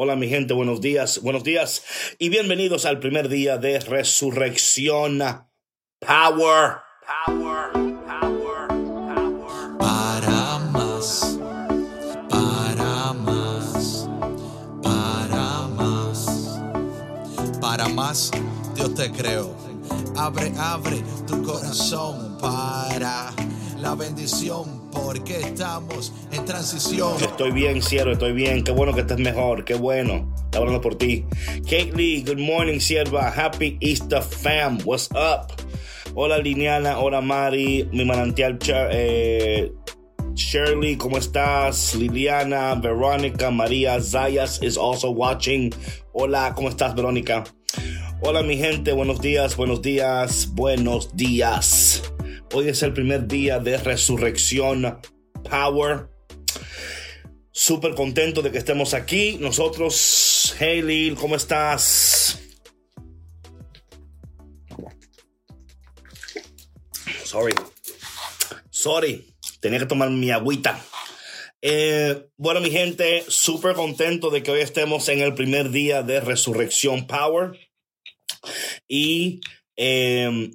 Hola 0.00 0.14
mi 0.14 0.28
gente, 0.28 0.54
buenos 0.54 0.80
días, 0.80 1.20
buenos 1.22 1.42
días 1.42 1.82
y 2.20 2.28
bienvenidos 2.28 2.86
al 2.86 3.00
primer 3.00 3.28
día 3.28 3.58
de 3.58 3.80
resurrección. 3.80 5.18
Power, 5.98 6.76
power, 7.26 7.72
power, 8.06 8.68
power. 8.68 9.76
Para 9.76 10.58
más, 10.70 11.36
para 12.30 13.12
más, 13.12 14.08
para 14.84 15.66
más, 15.66 16.60
para 17.60 17.88
más, 17.88 18.30
Dios 18.76 18.94
te 18.94 19.10
creo. 19.10 19.52
Abre, 20.16 20.52
abre 20.58 21.02
tu 21.26 21.42
corazón 21.42 22.38
para 22.38 23.32
la 23.78 23.96
bendición 23.96 24.77
porque 25.04 25.40
estamos 25.40 26.12
en 26.32 26.44
transición. 26.44 27.14
Estoy 27.20 27.50
bien, 27.52 27.82
cielo, 27.82 28.12
estoy 28.12 28.32
bien. 28.32 28.64
Qué 28.64 28.72
bueno 28.72 28.94
que 28.94 29.00
estés 29.00 29.18
mejor, 29.18 29.64
qué 29.64 29.74
bueno. 29.74 30.32
Está 30.44 30.58
hablando 30.58 30.80
por 30.80 30.96
ti. 30.96 31.24
Kate 31.64 32.22
good 32.26 32.38
morning, 32.38 32.78
sierva. 32.78 33.28
Happy 33.28 33.78
Easter 33.80 34.22
fam. 34.22 34.78
What's 34.84 35.08
up? 35.12 35.52
Hola 36.14 36.38
Liliana, 36.38 36.98
hola 36.98 37.20
Mari, 37.20 37.88
mi 37.92 38.04
manantial 38.04 38.58
eh, 38.90 39.70
Shirley, 40.34 40.96
¿cómo 40.96 41.18
estás? 41.18 41.94
Liliana, 41.94 42.74
Verónica, 42.74 43.50
María 43.50 44.00
Zayas 44.00 44.60
is 44.62 44.76
also 44.76 45.10
watching. 45.10 45.72
Hola, 46.12 46.54
¿cómo 46.56 46.70
estás, 46.70 46.94
Verónica? 46.94 47.44
Hola 48.20 48.42
mi 48.42 48.56
gente, 48.56 48.92
buenos 48.92 49.20
días, 49.20 49.56
buenos 49.56 49.80
días, 49.80 50.48
buenos 50.54 51.14
días. 51.14 52.02
Hoy 52.54 52.70
es 52.70 52.82
el 52.82 52.94
primer 52.94 53.28
día 53.28 53.58
de 53.58 53.76
resurrección 53.76 55.00
Power. 55.50 56.08
Súper 57.52 57.94
contento 57.94 58.40
de 58.40 58.50
que 58.50 58.56
estemos 58.56 58.94
aquí. 58.94 59.36
Nosotros, 59.38 60.56
Hailey, 60.58 61.14
¿cómo 61.14 61.36
estás? 61.36 62.40
Sorry. 67.22 67.52
Sorry. 68.70 69.34
Tenía 69.60 69.80
que 69.80 69.86
tomar 69.86 70.08
mi 70.08 70.30
agüita. 70.30 70.82
Eh, 71.60 72.30
bueno, 72.38 72.60
mi 72.60 72.70
gente, 72.70 73.24
súper 73.28 73.74
contento 73.74 74.30
de 74.30 74.42
que 74.42 74.52
hoy 74.52 74.60
estemos 74.60 75.10
en 75.10 75.20
el 75.20 75.34
primer 75.34 75.70
día 75.70 76.02
de 76.02 76.20
Resurrección 76.20 77.06
Power. 77.06 77.58
Y 78.88 79.42
eh, 79.76 80.50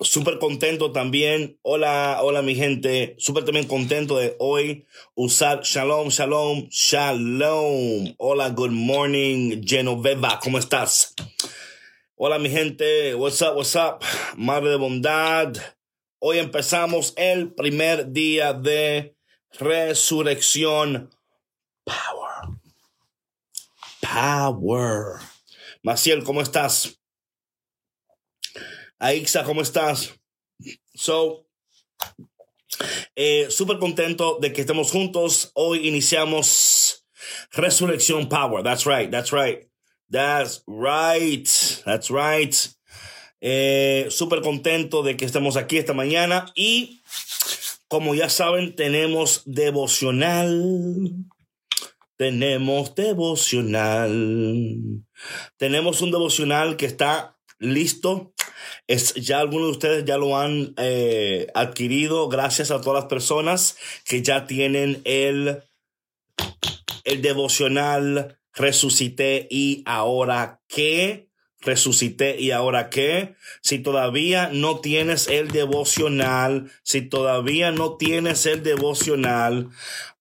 Súper 0.00 0.38
contento 0.38 0.92
también. 0.92 1.58
Hola, 1.62 2.18
hola 2.22 2.42
mi 2.42 2.54
gente. 2.54 3.14
Súper 3.18 3.44
también 3.44 3.66
contento 3.66 4.18
de 4.18 4.36
hoy 4.38 4.84
usar 5.14 5.62
Shalom, 5.62 6.08
Shalom, 6.08 6.68
Shalom. 6.68 8.14
Hola, 8.18 8.50
good 8.50 8.72
morning, 8.72 9.62
Genoveva. 9.64 10.38
¿Cómo 10.40 10.58
estás? 10.58 11.14
Hola 12.14 12.38
mi 12.38 12.50
gente. 12.50 13.14
What's 13.14 13.40
up, 13.40 13.56
what's 13.56 13.74
up? 13.74 14.04
Madre 14.36 14.70
de 14.70 14.76
bondad. 14.76 15.54
Hoy 16.18 16.38
empezamos 16.40 17.14
el 17.16 17.54
primer 17.54 18.12
día 18.12 18.52
de 18.52 19.16
resurrección. 19.58 21.10
Power. 21.84 22.58
Power. 24.02 25.20
Maciel, 25.82 26.22
¿cómo 26.22 26.42
estás? 26.42 26.95
Aixa, 28.98 29.44
¿cómo 29.44 29.60
estás? 29.60 30.14
So, 30.94 31.46
eh, 33.14 33.48
súper 33.50 33.78
contento 33.78 34.38
de 34.40 34.52
que 34.52 34.62
estemos 34.62 34.90
juntos. 34.90 35.50
Hoy 35.54 35.86
iniciamos 35.86 37.06
Resurrección 37.52 38.28
Power. 38.28 38.62
That's 38.62 38.86
right, 38.86 39.10
that's 39.10 39.32
right. 39.32 39.68
That's 40.10 40.62
right, 40.66 41.46
that's 41.84 42.10
right. 42.10 42.54
Eh, 43.42 44.06
súper 44.08 44.40
contento 44.40 45.02
de 45.02 45.16
que 45.16 45.26
estemos 45.26 45.56
aquí 45.56 45.76
esta 45.76 45.92
mañana 45.92 46.46
y 46.54 47.02
como 47.88 48.14
ya 48.14 48.30
saben, 48.30 48.74
tenemos 48.74 49.42
devocional. 49.44 51.12
Tenemos 52.16 52.94
devocional. 52.94 54.12
Tenemos 55.58 56.00
un 56.00 56.10
devocional 56.10 56.76
que 56.78 56.86
está 56.86 57.35
listo 57.58 58.32
es, 58.86 59.14
ya 59.14 59.40
algunos 59.40 59.68
de 59.68 59.72
ustedes 59.72 60.04
ya 60.04 60.16
lo 60.18 60.36
han 60.38 60.74
eh, 60.76 61.48
adquirido 61.54 62.28
gracias 62.28 62.70
a 62.70 62.80
todas 62.80 63.02
las 63.02 63.08
personas 63.08 63.76
que 64.04 64.22
ya 64.22 64.46
tienen 64.46 65.00
el, 65.04 65.62
el 67.04 67.22
devocional 67.22 68.38
Resucité 68.56 69.46
y 69.50 69.82
ahora 69.84 70.62
qué. 70.66 71.28
Resucité 71.60 72.40
y 72.40 72.52
ahora 72.52 72.90
qué. 72.90 73.34
Si 73.60 73.78
todavía 73.78 74.50
no 74.52 74.80
tienes 74.80 75.28
el 75.28 75.50
devocional, 75.50 76.70
si 76.82 77.02
todavía 77.02 77.70
no 77.70 77.96
tienes 77.96 78.46
el 78.46 78.62
devocional, 78.62 79.70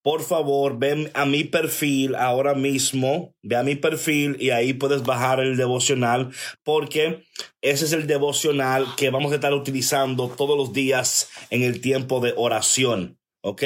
por 0.05 0.21
favor, 0.21 0.77
ven 0.77 1.09
a 1.15 1.25
mi 1.25 1.45
perfil 1.45 2.13
ahora 2.13 2.53
mismo, 2.53 3.33
ve 3.41 3.55
a 3.55 3.63
mi 3.63 3.73
perfil 3.75 4.37
y 4.39 4.51
ahí 4.51 4.71
puedes 4.73 5.01
bajar 5.01 5.39
el 5.39 5.57
devocional 5.57 6.29
porque 6.61 7.23
ese 7.61 7.85
es 7.85 7.91
el 7.91 8.05
devocional 8.05 8.85
que 8.97 9.09
vamos 9.09 9.31
a 9.31 9.35
estar 9.35 9.51
utilizando 9.51 10.29
todos 10.29 10.55
los 10.55 10.73
días 10.73 11.31
en 11.49 11.63
el 11.63 11.81
tiempo 11.81 12.19
de 12.19 12.35
oración. 12.37 13.17
¿Ok? 13.41 13.63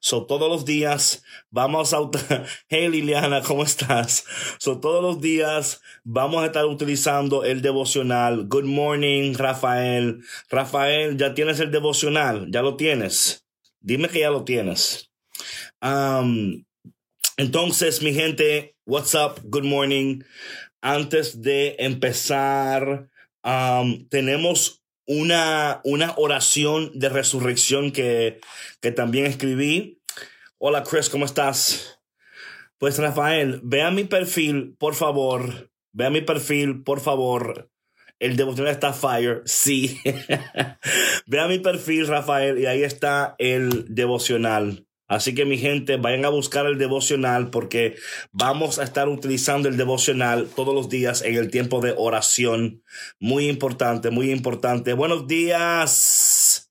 So, 0.00 0.26
todos 0.26 0.50
los 0.50 0.66
días 0.66 1.22
vamos 1.48 1.94
a... 1.94 2.00
Hey 2.68 2.90
Liliana, 2.90 3.40
¿cómo 3.40 3.62
estás? 3.62 4.26
So, 4.58 4.80
todos 4.80 5.02
los 5.02 5.22
días 5.22 5.80
vamos 6.04 6.42
a 6.42 6.46
estar 6.46 6.66
utilizando 6.66 7.42
el 7.42 7.62
devocional. 7.62 8.48
Good 8.48 8.64
morning, 8.64 9.32
Rafael. 9.32 10.20
Rafael, 10.50 11.16
¿ya 11.16 11.32
tienes 11.32 11.58
el 11.58 11.70
devocional? 11.70 12.48
¿Ya 12.50 12.60
lo 12.60 12.76
tienes? 12.76 13.46
Dime 13.80 14.10
que 14.10 14.20
ya 14.20 14.30
lo 14.30 14.44
tienes. 14.44 15.10
Entonces, 17.36 18.02
mi 18.02 18.12
gente, 18.12 18.76
what's 18.84 19.14
up? 19.14 19.40
Good 19.44 19.64
morning. 19.64 20.22
Antes 20.82 21.40
de 21.42 21.76
empezar, 21.78 23.08
tenemos 24.08 24.82
una, 25.06 25.80
una 25.84 26.14
oración 26.16 26.92
de 26.98 27.08
resurrección 27.08 27.92
que, 27.92 28.40
que 28.80 28.92
también 28.92 29.26
escribí. 29.26 30.00
Hola, 30.58 30.82
Chris, 30.82 31.08
¿cómo 31.08 31.24
estás? 31.24 31.98
Pues, 32.78 32.98
Rafael, 32.98 33.60
ve 33.62 33.82
a 33.82 33.90
mi 33.90 34.04
perfil, 34.04 34.76
por 34.78 34.94
favor. 34.94 35.70
Ve 35.92 36.06
a 36.06 36.10
mi 36.10 36.20
perfil, 36.20 36.82
por 36.82 37.00
favor. 37.00 37.70
El 38.18 38.36
devocional 38.36 38.72
está 38.72 38.92
fire, 38.92 39.42
sí. 39.46 39.98
ve 41.26 41.40
a 41.40 41.48
mi 41.48 41.58
perfil, 41.58 42.06
Rafael, 42.06 42.58
y 42.58 42.66
ahí 42.66 42.82
está 42.82 43.34
el 43.38 43.86
devocional. 43.88 44.86
Así 45.10 45.34
que 45.34 45.44
mi 45.44 45.58
gente, 45.58 45.96
vayan 45.96 46.24
a 46.24 46.28
buscar 46.28 46.66
el 46.66 46.78
devocional 46.78 47.50
porque 47.50 47.96
vamos 48.30 48.78
a 48.78 48.84
estar 48.84 49.08
utilizando 49.08 49.68
el 49.68 49.76
devocional 49.76 50.48
todos 50.54 50.72
los 50.72 50.88
días 50.88 51.22
en 51.22 51.34
el 51.34 51.50
tiempo 51.50 51.80
de 51.80 51.92
oración. 51.98 52.84
Muy 53.18 53.48
importante, 53.48 54.10
muy 54.10 54.30
importante. 54.30 54.92
Buenos 54.92 55.26
días. 55.26 56.70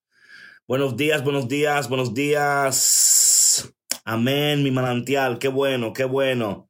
Buenos 0.69 0.95
días, 0.95 1.21
buenos 1.25 1.49
días, 1.49 1.89
buenos 1.89 2.13
días. 2.13 3.73
Amén, 4.05 4.63
mi 4.63 4.71
manantial. 4.71 5.37
Qué 5.37 5.49
bueno, 5.49 5.91
qué 5.91 6.05
bueno. 6.05 6.69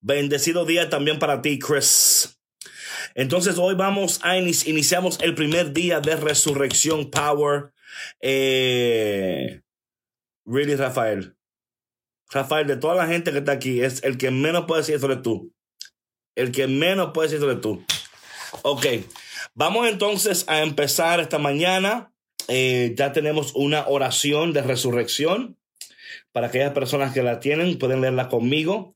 Bendecido 0.00 0.64
día 0.64 0.88
también 0.88 1.18
para 1.18 1.42
ti, 1.42 1.58
Chris. 1.58 2.40
Entonces 3.14 3.58
hoy 3.58 3.74
vamos 3.74 4.20
a 4.22 4.38
iniciamos 4.38 5.18
el 5.20 5.34
primer 5.34 5.74
día 5.74 6.00
de 6.00 6.16
Resurrección 6.16 7.10
Power. 7.10 7.74
Eh, 8.22 9.60
Really, 10.44 10.76
Rafael. 10.76 11.36
Rafael, 12.30 12.66
de 12.66 12.76
toda 12.76 12.94
la 12.94 13.06
gente 13.06 13.32
que 13.32 13.38
está 13.38 13.52
aquí, 13.52 13.82
es 13.82 14.02
el 14.04 14.16
que 14.16 14.30
menos 14.30 14.66
puede 14.66 14.82
decir 14.82 15.00
de 15.00 15.16
tú. 15.16 15.52
El 16.36 16.52
que 16.52 16.66
menos 16.66 17.10
puede 17.12 17.28
decir 17.28 17.46
de 17.46 17.56
tú. 17.56 17.84
Ok, 18.62 18.86
vamos 19.54 19.88
entonces 19.88 20.44
a 20.48 20.62
empezar 20.62 21.20
esta 21.20 21.38
mañana. 21.38 22.12
Eh, 22.48 22.94
ya 22.96 23.12
tenemos 23.12 23.52
una 23.54 23.86
oración 23.88 24.52
de 24.52 24.62
resurrección. 24.62 25.56
Para 26.32 26.48
aquellas 26.48 26.72
personas 26.72 27.12
que 27.12 27.22
la 27.22 27.40
tienen, 27.40 27.78
pueden 27.78 28.00
leerla 28.00 28.28
conmigo. 28.28 28.94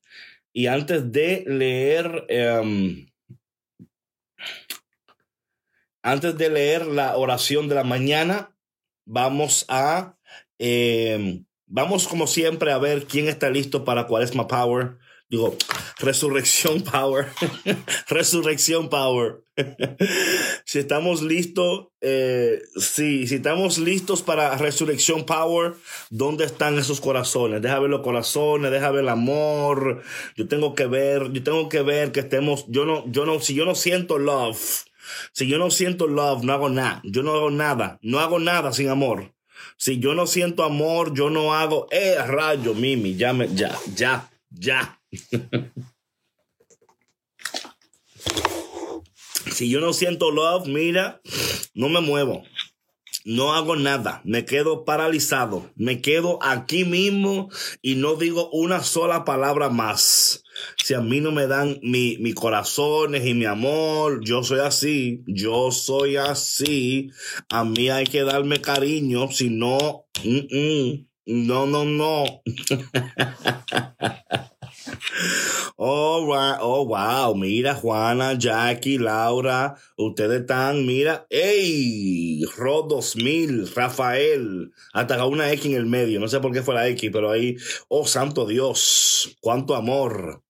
Y 0.53 0.69
antes 0.69 1.11
de 1.11 1.45
leer, 1.47 2.25
em, 2.29 3.09
antes 6.03 6.39
de 6.39 6.49
leer 6.49 6.87
la 6.87 7.17
oración 7.17 7.69
de 7.69 7.75
la 7.75 7.85
mañana, 7.85 8.57
vamos 9.05 9.65
a 9.69 10.14
eh, 10.59 11.43
vamos 11.67 12.07
como 12.07 12.27
siempre 12.27 12.73
a 12.73 12.79
ver 12.79 13.05
quién 13.05 13.29
está 13.29 13.51
listo 13.51 13.85
para 13.85 14.07
Cuaresma 14.07 14.47
Power. 14.47 14.99
digo, 15.29 15.57
resurrección 15.99 16.83
power, 16.83 17.29
resurrección 18.09 18.89
power. 18.89 19.43
si 20.65 20.79
estamos 20.81 21.23
listos, 21.23 21.89
eh, 22.01 22.61
sí, 22.77 23.27
si 23.27 23.37
estamos 23.37 23.79
listos 23.79 24.23
para 24.23 24.57
resurrección 24.57 25.25
power, 25.25 25.75
¿dónde 26.11 26.45
están 26.45 26.79
esos 26.79 27.01
corazones? 27.01 27.63
Deja 27.63 27.79
ver 27.79 27.91
los 27.91 28.03
corazones, 28.03 28.71
deja 28.71 28.91
ver 28.91 29.03
el 29.03 29.09
amor. 29.09 30.03
Yo 30.37 30.49
tengo 30.49 30.75
que 30.75 30.87
ver, 30.87 31.33
yo 31.33 31.43
tengo 31.43 31.69
que 31.69 31.83
ver 31.83 32.13
que 32.13 32.21
estemos, 32.21 32.67
yo 32.69 32.85
no, 32.85 33.05
yo 33.11 33.27
no, 33.27 33.41
si 33.41 33.55
yo 33.55 33.65
no 33.65 33.75
siento 33.75 34.19
love, 34.19 34.85
si 35.33 35.47
yo 35.47 35.59
no 35.59 35.71
siento 35.71 36.07
love, 36.07 36.43
no 36.43 36.53
hago 36.53 36.69
nada, 36.69 37.01
yo 37.05 37.23
no 37.23 37.33
hago 37.33 37.51
nada, 37.51 37.99
no 38.03 38.21
hago 38.21 38.39
nada 38.39 38.73
sin 38.73 38.89
amor. 38.89 39.35
Si 39.77 39.99
yo 39.99 40.15
no 40.15 40.27
siento 40.27 40.65
amor, 40.65 41.15
yo 41.15 41.31
no 41.31 41.55
hago, 41.55 41.87
eh, 41.91 42.17
rayo, 42.27 42.75
Mimi, 42.75 43.17
ya, 43.17 43.33
me, 43.33 43.49
ya, 43.55 43.77
ya, 43.95 44.31
ya. 44.51 45.01
si 49.53 49.69
yo 49.71 49.81
no 49.81 49.93
siento 49.93 50.31
love, 50.31 50.67
mira, 50.69 51.21
no 51.75 51.89
me 51.89 52.01
muevo. 52.01 52.43
No 53.27 53.55
hago 53.55 53.75
nada, 53.75 54.21
me 54.27 54.45
quedo 54.45 54.85
paralizado, 54.85 55.71
me 55.77 56.03
quedo 56.03 56.39
aquí 56.43 56.85
mismo 56.85 57.49
y 57.81 57.95
no 57.95 58.17
digo 58.17 58.51
una 58.51 58.83
sola 58.83 59.25
palabra 59.25 59.71
más. 59.71 60.45
Si 60.77 60.93
a 60.93 61.01
mí 61.01 61.23
no 61.23 61.33
me 61.33 61.47
dan 61.47 61.79
mi, 61.83 62.19
mi 62.19 62.35
corazones 62.35 63.25
y 63.25 63.33
mi 63.33 63.47
amor, 63.47 64.23
yo 64.23 64.45
soy 64.45 64.61
así, 64.61 65.23
yo 65.27 65.71
soy 65.71 66.17
así. 66.17 67.13
A 67.49 67.65
mí 67.65 67.89
hay 67.89 68.05
que 68.05 68.25
darme 68.25 68.61
cariño, 68.61 69.31
si 69.31 69.49
no, 69.49 70.05
no, 71.25 71.67
no, 71.67 71.85
no. 71.87 72.25
Oh, 75.77 76.25
wow, 76.27 76.57
oh, 76.61 76.87
wow. 76.87 77.35
Mira, 77.35 77.75
Juana, 77.75 78.35
Jackie, 78.35 78.99
Laura, 78.99 79.77
ustedes 79.97 80.43
están, 80.43 80.87
mira, 80.87 81.27
¡ey! 81.31 82.45
Rod 82.57 82.89
2000, 82.89 83.75
Rafael, 83.75 84.73
hasta 84.93 85.25
una 85.27 85.51
X 85.53 85.67
en 85.67 85.75
el 85.75 85.87
medio. 85.87 86.21
No 86.21 86.29
sé 86.29 86.41
por 86.41 86.53
qué 86.53 86.63
fue 86.63 86.75
la 86.75 86.89
X, 86.89 87.11
pero 87.13 87.31
ahí, 87.31 87.57
oh, 87.89 88.07
santo 88.07 88.47
Dios, 88.47 89.37
cuánto 89.41 89.75
amor. 89.75 90.43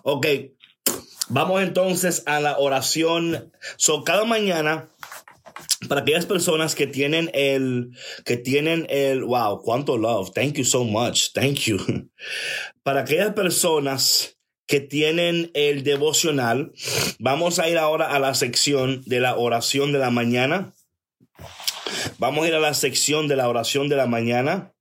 Ok. 0.03 0.27
Vamos 1.29 1.63
entonces 1.63 2.23
a 2.27 2.41
la 2.41 2.59
oración. 2.59 3.53
So, 3.77 4.05
cada 4.05 4.25
mañana 4.25 4.89
para 5.89 6.03
aquellas 6.03 6.27
personas 6.27 6.75
que 6.75 6.87
tienen 6.87 7.31
el, 7.35 7.91
que 8.25 8.37
tienen 8.37 8.87
el, 8.89 9.25
wow, 9.25 9.61
cuánto 9.63 9.99
love, 9.99 10.33
thank 10.33 10.55
you 10.55 10.65
so 10.65 10.85
much, 10.85 11.33
thank 11.33 11.61
you. 11.61 11.79
Para 12.83 13.01
aquellas 13.01 13.35
personas 13.35 14.39
que 14.67 14.81
tienen 14.81 15.51
el 15.55 15.83
devocional, 15.83 16.73
vamos 17.19 17.59
a 17.59 17.69
ir 17.69 17.79
ahora 17.79 18.07
a 18.07 18.19
la 18.19 18.35
sección 18.35 19.03
de 19.07 19.21
la 19.21 19.37
oración 19.37 19.93
de 19.93 19.99
la 19.99 20.11
mañana. 20.11 20.73
Vamos 22.19 22.45
a 22.45 22.49
ir 22.49 22.55
a 22.55 22.61
la 22.61 22.75
sección 22.75 23.29
de 23.29 23.37
la 23.37 23.49
oración 23.49 23.89
de 23.89 23.97
la 23.97 24.07
mañana 24.07 24.73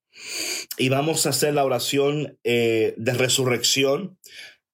y 0.77 0.89
vamos 0.89 1.25
a 1.25 1.29
hacer 1.29 1.53
la 1.53 1.65
oración 1.65 2.37
eh, 2.43 2.93
de 2.97 3.13
resurrección 3.13 4.17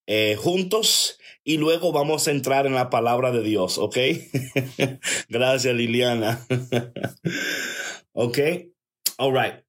eh, 0.05 0.35
juntos 0.37 1.17
y 1.47 1.55
luego 1.55 1.93
vamos 1.93 2.27
a 2.27 2.31
entrar 2.31 2.67
en 2.67 2.73
la 2.73 2.89
palabra 2.89 3.31
de 3.31 3.41
Dios, 3.41 3.77
¿ok? 3.77 3.97
Gracias, 5.29 5.73
Liliana. 5.73 6.45
ok, 8.11 8.37
all 9.17 9.33
right. 9.33 9.63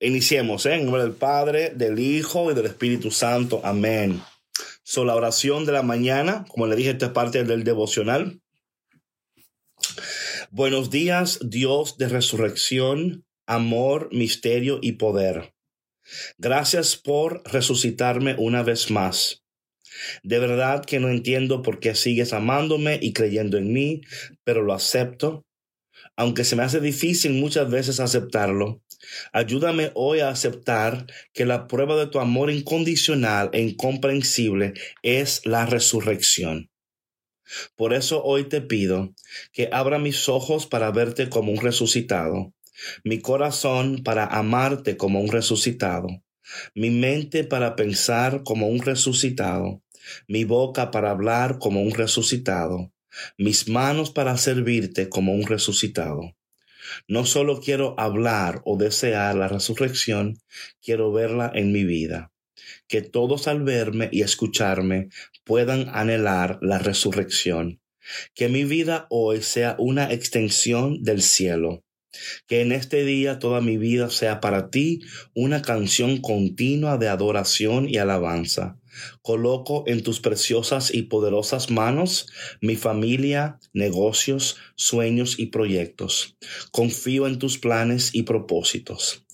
Iniciemos, 0.00 0.64
¿eh? 0.64 0.76
En 0.76 0.84
nombre 0.84 1.02
del 1.02 1.12
Padre, 1.12 1.74
del 1.76 1.98
Hijo 1.98 2.50
y 2.50 2.54
del 2.54 2.64
Espíritu 2.64 3.10
Santo. 3.10 3.60
Amén. 3.62 4.22
So, 4.84 5.04
la 5.04 5.14
oración 5.14 5.66
de 5.66 5.72
la 5.72 5.82
mañana, 5.82 6.46
como 6.48 6.66
le 6.66 6.76
dije, 6.76 6.92
esta 6.92 7.06
es 7.06 7.12
parte 7.12 7.44
del 7.44 7.62
devocional. 7.62 8.40
Buenos 10.50 10.88
días, 10.88 11.40
Dios 11.42 11.98
de 11.98 12.08
resurrección, 12.08 13.26
amor, 13.46 14.08
misterio 14.12 14.78
y 14.80 14.92
poder. 14.92 15.52
Gracias 16.38 16.96
por 16.96 17.42
resucitarme 17.44 18.34
una 18.38 18.62
vez 18.62 18.90
más. 18.90 19.41
De 20.22 20.38
verdad 20.38 20.84
que 20.84 21.00
no 21.00 21.08
entiendo 21.08 21.62
por 21.62 21.80
qué 21.80 21.94
sigues 21.94 22.32
amándome 22.32 22.98
y 23.00 23.12
creyendo 23.12 23.58
en 23.58 23.72
mí, 23.72 24.02
pero 24.44 24.62
lo 24.62 24.72
acepto. 24.72 25.44
Aunque 26.16 26.44
se 26.44 26.56
me 26.56 26.62
hace 26.62 26.80
difícil 26.80 27.32
muchas 27.34 27.70
veces 27.70 28.00
aceptarlo, 28.00 28.82
ayúdame 29.32 29.92
hoy 29.94 30.20
a 30.20 30.28
aceptar 30.28 31.06
que 31.32 31.46
la 31.46 31.66
prueba 31.66 31.96
de 31.96 32.06
tu 32.06 32.20
amor 32.20 32.50
incondicional 32.50 33.50
e 33.52 33.60
incomprensible 33.60 34.74
es 35.02 35.44
la 35.46 35.66
resurrección. 35.66 36.70
Por 37.76 37.92
eso 37.92 38.22
hoy 38.24 38.44
te 38.44 38.60
pido 38.60 39.14
que 39.52 39.68
abra 39.72 39.98
mis 39.98 40.28
ojos 40.28 40.66
para 40.66 40.90
verte 40.90 41.28
como 41.28 41.52
un 41.52 41.60
resucitado, 41.60 42.52
mi 43.04 43.20
corazón 43.20 44.02
para 44.02 44.26
amarte 44.26 44.96
como 44.96 45.20
un 45.20 45.28
resucitado, 45.28 46.08
mi 46.74 46.90
mente 46.90 47.44
para 47.44 47.76
pensar 47.76 48.42
como 48.44 48.68
un 48.68 48.80
resucitado, 48.80 49.82
mi 50.26 50.44
boca 50.44 50.90
para 50.90 51.10
hablar 51.10 51.58
como 51.58 51.82
un 51.82 51.92
resucitado, 51.92 52.92
mis 53.38 53.68
manos 53.68 54.10
para 54.10 54.36
servirte 54.36 55.08
como 55.08 55.34
un 55.34 55.46
resucitado. 55.46 56.34
No 57.08 57.24
solo 57.24 57.60
quiero 57.60 57.94
hablar 57.98 58.60
o 58.64 58.76
desear 58.76 59.34
la 59.36 59.48
resurrección, 59.48 60.38
quiero 60.82 61.12
verla 61.12 61.50
en 61.54 61.72
mi 61.72 61.84
vida. 61.84 62.32
Que 62.88 63.02
todos 63.02 63.48
al 63.48 63.62
verme 63.62 64.08
y 64.12 64.22
escucharme 64.22 65.08
puedan 65.44 65.88
anhelar 65.90 66.58
la 66.60 66.78
resurrección. 66.78 67.80
Que 68.34 68.48
mi 68.48 68.64
vida 68.64 69.06
hoy 69.10 69.42
sea 69.42 69.76
una 69.78 70.12
extensión 70.12 71.02
del 71.02 71.22
cielo. 71.22 71.84
Que 72.46 72.60
en 72.60 72.72
este 72.72 73.04
día 73.04 73.38
toda 73.38 73.60
mi 73.60 73.78
vida 73.78 74.10
sea 74.10 74.40
para 74.40 74.70
ti 74.70 75.00
una 75.34 75.62
canción 75.62 76.18
continua 76.18 76.98
de 76.98 77.08
adoración 77.08 77.88
y 77.88 77.98
alabanza. 77.98 78.78
Coloco 79.22 79.84
en 79.86 80.02
tus 80.02 80.20
preciosas 80.20 80.92
y 80.92 81.04
poderosas 81.04 81.70
manos 81.70 82.26
mi 82.60 82.76
familia, 82.76 83.58
negocios, 83.72 84.56
sueños 84.76 85.38
y 85.38 85.46
proyectos. 85.46 86.36
Confío 86.70 87.26
en 87.26 87.38
tus 87.38 87.58
planes 87.58 88.14
y 88.14 88.24
propósitos. 88.24 89.24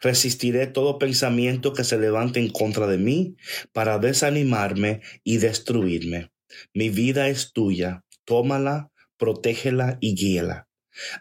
Resistiré 0.00 0.66
todo 0.66 0.98
pensamiento 0.98 1.72
que 1.72 1.84
se 1.84 1.98
levante 1.98 2.40
en 2.40 2.50
contra 2.50 2.86
de 2.86 2.98
mí 2.98 3.36
para 3.72 3.98
desanimarme 3.98 5.02
y 5.24 5.38
destruirme. 5.38 6.30
Mi 6.72 6.88
vida 6.88 7.28
es 7.28 7.52
tuya. 7.52 8.04
Tómala, 8.24 8.90
protégela 9.16 9.98
y 10.00 10.14
guíela. 10.14 10.67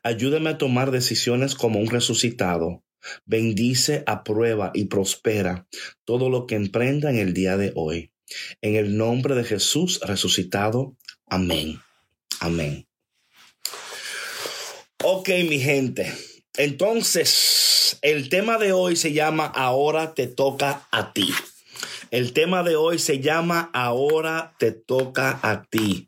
Ayúdame 0.04 0.50
a 0.52 0.58
tomar 0.58 0.92
decisiones 0.92 1.56
como 1.56 1.80
un 1.80 1.90
resucitado 1.90 2.84
Bendice, 3.26 4.04
aprueba 4.06 4.72
y 4.74 4.86
prospera 4.86 5.68
todo 6.06 6.30
lo 6.30 6.46
que 6.46 6.56
emprenda 6.56 7.10
en 7.10 7.18
el 7.18 7.34
día 7.34 7.58
de 7.58 7.72
hoy. 7.76 8.12
En 8.62 8.76
el 8.76 8.98
nombre 8.98 9.36
de 9.36 9.44
Jesús 9.44 10.00
resucitado. 10.02 10.96
Amén. 11.26 11.80
Amén. 12.40 12.88
Ok, 15.04 15.30
mi 15.48 15.60
gente. 15.60 16.12
Entonces, 16.58 18.00
el 18.02 18.30
tema 18.30 18.58
de 18.58 18.74
hoy 18.74 18.96
se 18.96 19.14
llama 19.14 19.46
Ahora 19.46 20.14
te 20.14 20.28
toca 20.28 20.88
a 20.92 21.14
ti. 21.14 21.30
El 22.10 22.34
tema 22.34 22.64
de 22.64 22.76
hoy 22.76 23.00
se 23.00 23.20
llama 23.20 23.70
Ahora 23.74 24.56
te 24.58 24.72
toca 24.72 25.40
a 25.44 25.64
ti. 25.64 26.07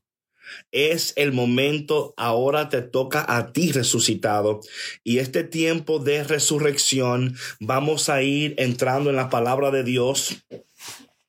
Es 0.72 1.14
el 1.16 1.32
momento, 1.32 2.14
ahora 2.18 2.70
te 2.70 2.82
toca 2.82 3.26
a 3.28 3.52
ti 3.52 3.72
resucitado. 3.72 4.62
Y 5.04 5.20
este 5.20 5.44
tiempo 5.44 6.00
de 6.00 6.24
resurrección 6.24 7.36
vamos 7.60 8.10
a 8.10 8.22
ir 8.22 8.56
entrando 8.58 9.10
en 9.10 9.16
la 9.16 9.30
palabra 9.30 9.72
de 9.72 9.84
Dios 9.84 10.38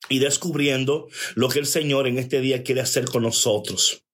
y 0.08 0.18
descubriendo 0.18 1.08
lo 1.34 1.48
que 1.48 1.60
el 1.60 1.66
Señor 1.66 2.06
en 2.06 2.18
este 2.18 2.40
día 2.40 2.62
quiere 2.62 2.82
hacer 2.82 3.06
con 3.06 3.22
nosotros. 3.22 4.04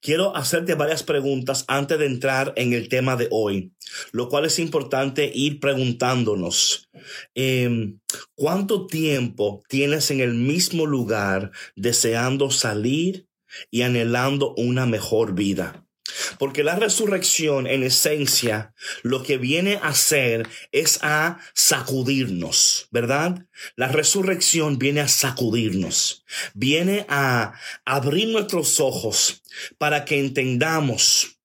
Quiero 0.00 0.34
hacerte 0.36 0.74
varias 0.74 1.02
preguntas 1.02 1.64
antes 1.68 1.98
de 1.98 2.06
entrar 2.06 2.52
en 2.56 2.72
el 2.72 2.88
tema 2.88 3.16
de 3.16 3.28
hoy, 3.30 3.72
lo 4.10 4.28
cual 4.28 4.44
es 4.44 4.58
importante 4.58 5.30
ir 5.32 5.60
preguntándonos. 5.60 6.88
Em, 7.34 8.00
¿Cuánto 8.34 8.86
tiempo 8.86 9.62
tienes 9.68 10.10
en 10.10 10.20
el 10.20 10.34
mismo 10.34 10.86
lugar 10.86 11.52
deseando 11.76 12.50
salir 12.50 13.28
y 13.70 13.82
anhelando 13.82 14.54
una 14.56 14.86
mejor 14.86 15.34
vida. 15.34 15.84
Porque 16.38 16.64
la 16.64 16.76
resurrección 16.76 17.66
en 17.66 17.82
esencia 17.82 18.74
lo 19.02 19.22
que 19.22 19.38
viene 19.38 19.76
a 19.76 19.88
hacer 19.88 20.48
es 20.72 20.98
a 21.02 21.38
sacudirnos, 21.54 22.88
¿verdad? 22.90 23.46
La 23.76 23.88
resurrección 23.88 24.78
viene 24.78 25.00
a 25.00 25.08
sacudirnos, 25.08 26.24
viene 26.54 27.06
a 27.08 27.54
abrir 27.84 28.28
nuestros 28.28 28.80
ojos 28.80 29.42
para 29.78 30.04
que 30.04 30.18
entendamos 30.18 31.38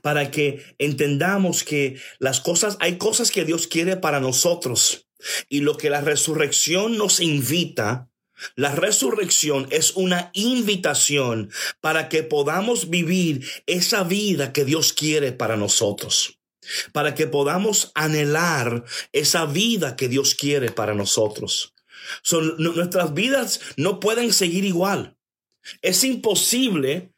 para 0.00 0.30
que 0.30 0.64
entendamos 0.78 1.62
que 1.62 2.00
las 2.18 2.40
cosas, 2.40 2.78
hay 2.80 2.96
cosas 2.96 3.30
que 3.30 3.44
Dios 3.44 3.66
quiere 3.66 3.98
para 3.98 4.20
nosotros 4.20 5.06
y 5.50 5.60
lo 5.60 5.76
que 5.76 5.90
la 5.90 6.00
resurrección 6.00 6.96
nos 6.96 7.20
invita 7.20 8.08
la 8.54 8.74
resurrección 8.74 9.66
es 9.70 9.92
una 9.92 10.30
invitación 10.34 11.50
para 11.80 12.08
que 12.08 12.22
podamos 12.22 12.90
vivir 12.90 13.48
esa 13.66 14.04
vida 14.04 14.52
que 14.52 14.64
Dios 14.64 14.92
quiere 14.92 15.32
para 15.32 15.56
nosotros, 15.56 16.38
para 16.92 17.14
que 17.14 17.26
podamos 17.26 17.92
anhelar 17.94 18.84
esa 19.12 19.46
vida 19.46 19.96
que 19.96 20.08
Dios 20.08 20.34
quiere 20.34 20.70
para 20.70 20.94
nosotros. 20.94 21.74
Nuestras 22.58 23.14
vidas 23.14 23.60
no 23.76 24.00
pueden 24.00 24.32
seguir 24.32 24.64
igual. 24.64 25.16
Es 25.82 26.04
imposible, 26.04 27.12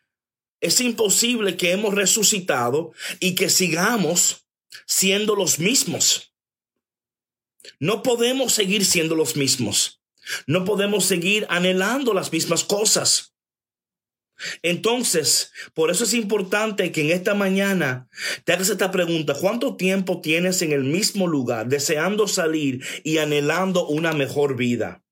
es 0.60 0.80
imposible 0.80 1.56
que 1.56 1.72
hemos 1.72 1.94
resucitado 1.94 2.92
y 3.20 3.34
que 3.34 3.50
sigamos 3.50 4.46
siendo 4.86 5.34
los 5.34 5.58
mismos. 5.58 6.32
No 7.80 8.02
podemos 8.02 8.52
seguir 8.52 8.84
siendo 8.84 9.14
los 9.14 9.36
mismos. 9.36 9.97
No 10.46 10.64
podemos 10.64 11.04
seguir 11.04 11.46
anhelando 11.48 12.14
las 12.14 12.32
mismas 12.32 12.64
cosas. 12.64 13.34
Entonces, 14.62 15.52
por 15.74 15.90
eso 15.90 16.04
es 16.04 16.14
importante 16.14 16.92
que 16.92 17.00
en 17.00 17.10
esta 17.10 17.34
mañana 17.34 18.08
te 18.44 18.52
hagas 18.52 18.68
esta 18.68 18.90
pregunta. 18.90 19.34
¿Cuánto 19.34 19.76
tiempo 19.76 20.20
tienes 20.20 20.62
en 20.62 20.72
el 20.72 20.84
mismo 20.84 21.26
lugar 21.26 21.68
deseando 21.68 22.28
salir 22.28 22.84
y 23.02 23.18
anhelando 23.18 23.86
una 23.88 24.12
mejor 24.12 24.56
vida? 24.56 25.02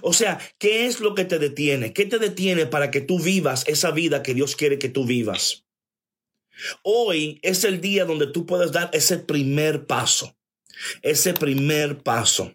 O 0.00 0.12
sea, 0.12 0.38
¿qué 0.58 0.86
es 0.86 1.00
lo 1.00 1.14
que 1.14 1.24
te 1.24 1.38
detiene? 1.38 1.92
¿Qué 1.92 2.06
te 2.06 2.18
detiene 2.18 2.66
para 2.66 2.90
que 2.90 3.00
tú 3.00 3.18
vivas 3.18 3.64
esa 3.66 3.90
vida 3.90 4.22
que 4.22 4.34
Dios 4.34 4.56
quiere 4.56 4.78
que 4.78 4.88
tú 4.88 5.04
vivas? 5.04 5.66
Hoy 6.82 7.40
es 7.42 7.64
el 7.64 7.80
día 7.80 8.04
donde 8.04 8.26
tú 8.26 8.46
puedes 8.46 8.72
dar 8.72 8.90
ese 8.92 9.18
primer 9.18 9.86
paso. 9.86 10.36
Ese 11.02 11.34
primer 11.34 12.02
paso. 12.02 12.54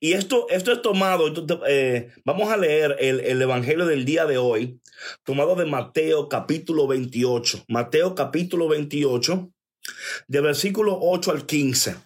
Y 0.00 0.12
esto, 0.12 0.46
esto 0.50 0.72
es 0.72 0.82
tomado, 0.82 1.32
eh, 1.66 2.12
vamos 2.24 2.50
a 2.50 2.56
leer 2.56 2.96
el, 2.98 3.20
el, 3.20 3.42
Evangelio 3.42 3.86
del 3.86 4.04
día 4.04 4.26
de 4.26 4.38
hoy, 4.38 4.80
tomado 5.24 5.54
de 5.54 5.66
Mateo 5.66 6.28
capítulo 6.28 6.86
28. 6.86 7.64
Mateo 7.68 8.14
capítulo 8.14 8.68
28, 8.68 9.52
de 10.28 10.40
versículo 10.40 10.98
8 11.00 11.30
al 11.30 11.46
15. 11.46 11.96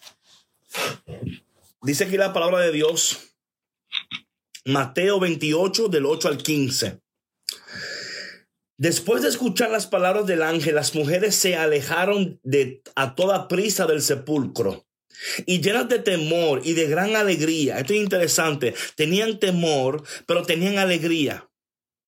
Dice 1.83 2.04
aquí 2.04 2.16
la 2.16 2.33
palabra 2.33 2.61
de 2.61 2.73
Dios, 2.73 3.35
Mateo 4.64 5.21
28, 5.21 5.88
del 5.88 6.07
8 6.07 6.28
al 6.28 6.38
15. 6.38 7.00
Después 8.76 9.23
de 9.23 9.28
escuchar 9.28 9.71
las 9.71 9.87
palabras 9.87 10.26
del 10.26 10.43
ángel, 10.43 10.75
las 10.75 10.95
mujeres 10.95 11.37
se 11.37 11.57
alejaron 11.57 12.40
de, 12.43 12.83
a 12.97 13.14
toda 13.14 13.47
prisa 13.47 13.87
del 13.87 14.02
sepulcro 14.02 14.84
y 15.47 15.61
llenas 15.61 15.88
de 15.88 15.99
temor 15.99 16.62
y 16.64 16.75
de 16.75 16.87
gran 16.87 17.16
alegría. 17.16 17.78
Esto 17.78 17.92
es 17.92 18.00
interesante. 18.00 18.75
Tenían 18.97 19.38
temor, 19.38 20.02
pero 20.26 20.42
tenían 20.42 20.78
alegría. 20.78 21.49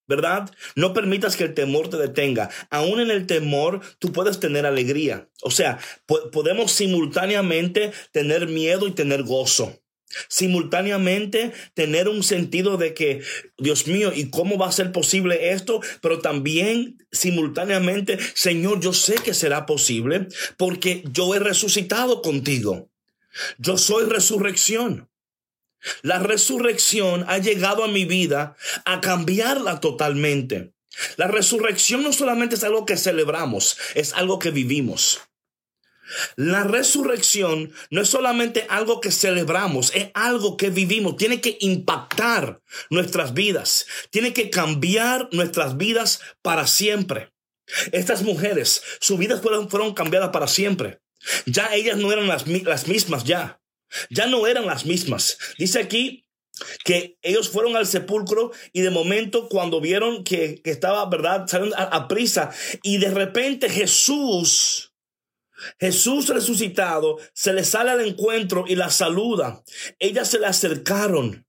¿Verdad? 0.08 0.48
No 0.76 0.92
permitas 0.92 1.34
que 1.34 1.44
el 1.44 1.54
temor 1.54 1.90
te 1.90 1.96
detenga. 1.96 2.48
Aún 2.70 3.00
en 3.00 3.10
el 3.10 3.26
temor, 3.26 3.80
tú 3.98 4.12
puedes 4.12 4.38
tener 4.38 4.64
alegría. 4.64 5.28
O 5.42 5.50
sea, 5.50 5.80
podemos 6.06 6.70
simultáneamente 6.70 7.90
tener 8.12 8.46
miedo 8.46 8.86
y 8.86 8.92
tener 8.92 9.25
gozo. 9.25 9.82
Simultáneamente 10.28 11.52
tener 11.75 12.08
un 12.08 12.22
sentido 12.22 12.76
de 12.76 12.94
que, 12.94 13.22
Dios 13.58 13.88
mío, 13.88 14.12
¿y 14.14 14.30
cómo 14.30 14.56
va 14.56 14.68
a 14.68 14.72
ser 14.72 14.92
posible 14.92 15.50
esto? 15.50 15.80
Pero 16.00 16.20
también 16.20 16.98
simultáneamente, 17.10 18.18
Señor, 18.34 18.80
yo 18.80 18.92
sé 18.92 19.16
que 19.16 19.34
será 19.34 19.66
posible 19.66 20.28
porque 20.56 21.02
yo 21.10 21.34
he 21.34 21.40
resucitado 21.40 22.22
contigo. 22.22 22.88
Yo 23.59 23.78
soy 23.78 24.07
resurrección. 24.07 25.09
La 26.02 26.19
resurrección 26.19 27.25
ha 27.28 27.38
llegado 27.38 27.85
a 27.85 27.88
mi 27.88 28.05
vida 28.05 28.57
a 28.85 29.00
cambiarla 29.00 29.81
totalmente. 29.81 30.73
La 31.16 31.28
resurrección 31.28 32.02
no 32.02 32.12
solamente 32.12 32.55
es 32.55 32.64
algo 32.64 32.87
que 32.87 32.97
celebramos, 32.97 33.76
es 33.95 34.14
algo 34.14 34.38
que 34.38 34.50
vivimos. 34.50 35.21
La 36.37 36.62
resurrección 36.62 37.73
no 37.90 38.00
es 38.00 38.09
solamente 38.09 38.66
algo 38.69 39.00
que 39.00 39.11
celebramos, 39.11 39.93
es 39.95 40.11
algo 40.14 40.57
que 40.57 40.71
vivimos. 40.71 41.16
Tiene 41.16 41.40
que 41.40 41.59
impactar 41.61 42.61
nuestras 42.90 43.35
vidas. 43.35 43.87
Tiene 44.11 44.33
que 44.33 44.50
cambiar 44.50 45.28
nuestras 45.33 45.76
vidas 45.76 46.21
para 46.43 46.66
siempre. 46.66 47.33
Estas 47.90 48.23
mujeres, 48.23 48.83
sus 49.00 49.19
vidas 49.19 49.43
fueron, 49.43 49.69
fueron 49.69 49.95
cambiadas 49.95 50.31
para 50.31 50.47
siempre. 50.47 51.00
Ya 51.47 51.75
ellas 51.75 51.97
no 51.97 52.12
eran 52.12 52.28
las, 52.28 52.47
las 52.47 52.88
mismas 52.88 53.25
ya. 53.25 53.61
Ya 54.11 54.26
no 54.26 54.47
eran 54.47 54.66
las 54.66 54.85
mismas. 54.85 55.38
Dice 55.59 55.80
aquí 55.80 56.26
que 56.85 57.18
ellos 57.23 57.50
fueron 57.50 57.76
al 57.76 57.87
sepulcro 57.87 58.52
y 58.73 58.80
de 58.80 58.90
momento 58.90 59.49
cuando 59.49 59.80
vieron 59.80 60.25
que, 60.25 60.61
estaba, 60.64 61.09
¿verdad? 61.09 61.47
Salieron 61.47 61.75
a, 61.76 62.09
prisa 62.09 62.50
y 62.83 62.99
de 62.99 63.11
repente 63.11 63.68
Jesús, 63.68 64.95
Jesús 65.78 66.28
resucitado, 66.28 67.18
se 67.33 67.52
les 67.52 67.68
sale 67.68 67.90
al 67.90 68.00
encuentro 68.00 68.64
y 68.66 68.76
la 68.76 68.90
saluda. 68.90 69.62
Ellas 69.99 70.28
se 70.28 70.38
le 70.38 70.47
acercaron 70.47 71.46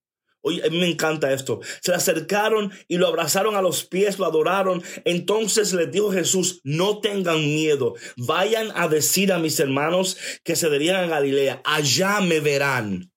A 0.66 0.70
mí 0.70 0.80
me 0.80 0.90
encanta 0.90 1.34
esto. 1.34 1.60
Se 1.82 1.92
le 1.92 1.98
acercaron 1.98 2.72
y 2.88 2.98
lo 2.98 3.08
abrazaron 3.08 3.56
a 3.56 3.62
los 3.62 3.86
pies, 3.86 4.20
lo 4.20 4.26
adoraron. 4.26 4.84
Entonces 5.06 5.74
les 5.74 5.92
dijo 5.92 6.12
Jesús, 6.12 6.62
no 6.64 7.00
tengan 7.00 7.40
miedo. 7.40 7.96
Vayan 8.18 8.72
a 8.76 8.88
decir 8.88 9.32
a 9.32 9.40
mis 9.40 9.60
hermanos 9.60 10.18
que 10.44 10.56
se 10.56 10.70
dirijan 10.70 11.06
a 11.06 11.08
Galilea. 11.08 11.62
Allá 11.64 12.22
me 12.22 12.40
verán. 12.40 13.12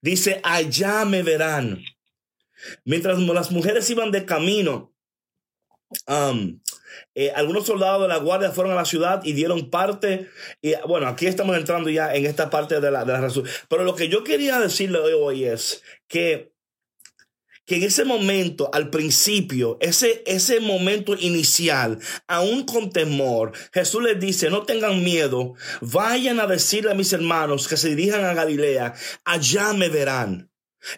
Dice, 0.00 0.40
allá 0.42 1.04
me 1.04 1.22
verán. 1.22 1.82
Mientras 2.84 3.18
las 3.18 3.50
mujeres 3.50 3.88
iban 3.90 4.10
de 4.10 4.24
camino, 4.24 4.92
eh, 7.14 7.32
algunos 7.34 7.66
soldados 7.66 8.02
de 8.02 8.08
la 8.08 8.18
guardia 8.18 8.50
fueron 8.50 8.72
a 8.72 8.76
la 8.76 8.84
ciudad 8.84 9.22
y 9.24 9.32
dieron 9.32 9.70
parte. 9.70 10.28
Y 10.60 10.74
bueno, 10.86 11.06
aquí 11.06 11.26
estamos 11.26 11.56
entrando 11.56 11.90
ya 11.90 12.14
en 12.14 12.26
esta 12.26 12.50
parte 12.50 12.80
de 12.80 12.90
la, 12.90 13.04
de 13.04 13.42
Pero 13.68 13.84
lo 13.84 13.94
que 13.94 14.08
yo 14.08 14.24
quería 14.24 14.60
decirle 14.60 14.98
hoy 15.14 15.44
es 15.44 15.82
que 16.08 16.52
que 17.68 17.76
en 17.76 17.82
ese 17.82 18.06
momento, 18.06 18.70
al 18.72 18.88
principio, 18.88 19.76
ese, 19.80 20.22
ese 20.24 20.58
momento 20.58 21.14
inicial, 21.14 21.98
aún 22.26 22.64
con 22.64 22.90
temor, 22.90 23.52
Jesús 23.74 24.02
les 24.02 24.18
dice, 24.18 24.48
no 24.48 24.62
tengan 24.62 25.04
miedo, 25.04 25.52
vayan 25.82 26.40
a 26.40 26.46
decirle 26.46 26.92
a 26.92 26.94
mis 26.94 27.12
hermanos 27.12 27.68
que 27.68 27.76
se 27.76 27.94
dirijan 27.94 28.24
a 28.24 28.32
Galilea, 28.32 28.94
allá 29.22 29.74
me 29.74 29.90
verán. 29.90 30.50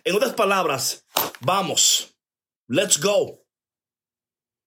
En 0.04 0.14
otras 0.14 0.34
palabras, 0.34 1.04
vamos, 1.40 2.16
let's 2.68 3.00
go. 3.00 3.44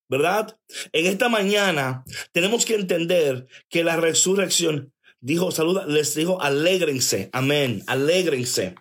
¿Verdad? 0.10 0.60
En 0.92 1.06
esta 1.06 1.30
mañana 1.30 2.04
tenemos 2.34 2.66
que 2.66 2.76
entender 2.76 3.48
que 3.70 3.86
la 3.86 3.96
resurrección, 3.96 4.94
dijo, 5.22 5.52
saluda, 5.52 5.86
les 5.88 6.14
dijo, 6.16 6.42
alégrense, 6.42 7.30
amén, 7.32 7.82
alégrense. 7.88 8.76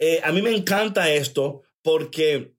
Eh, 0.00 0.20
a 0.24 0.32
mí 0.32 0.42
me 0.42 0.50
encanta 0.50 1.12
esto 1.12 1.63
porque 1.84 2.56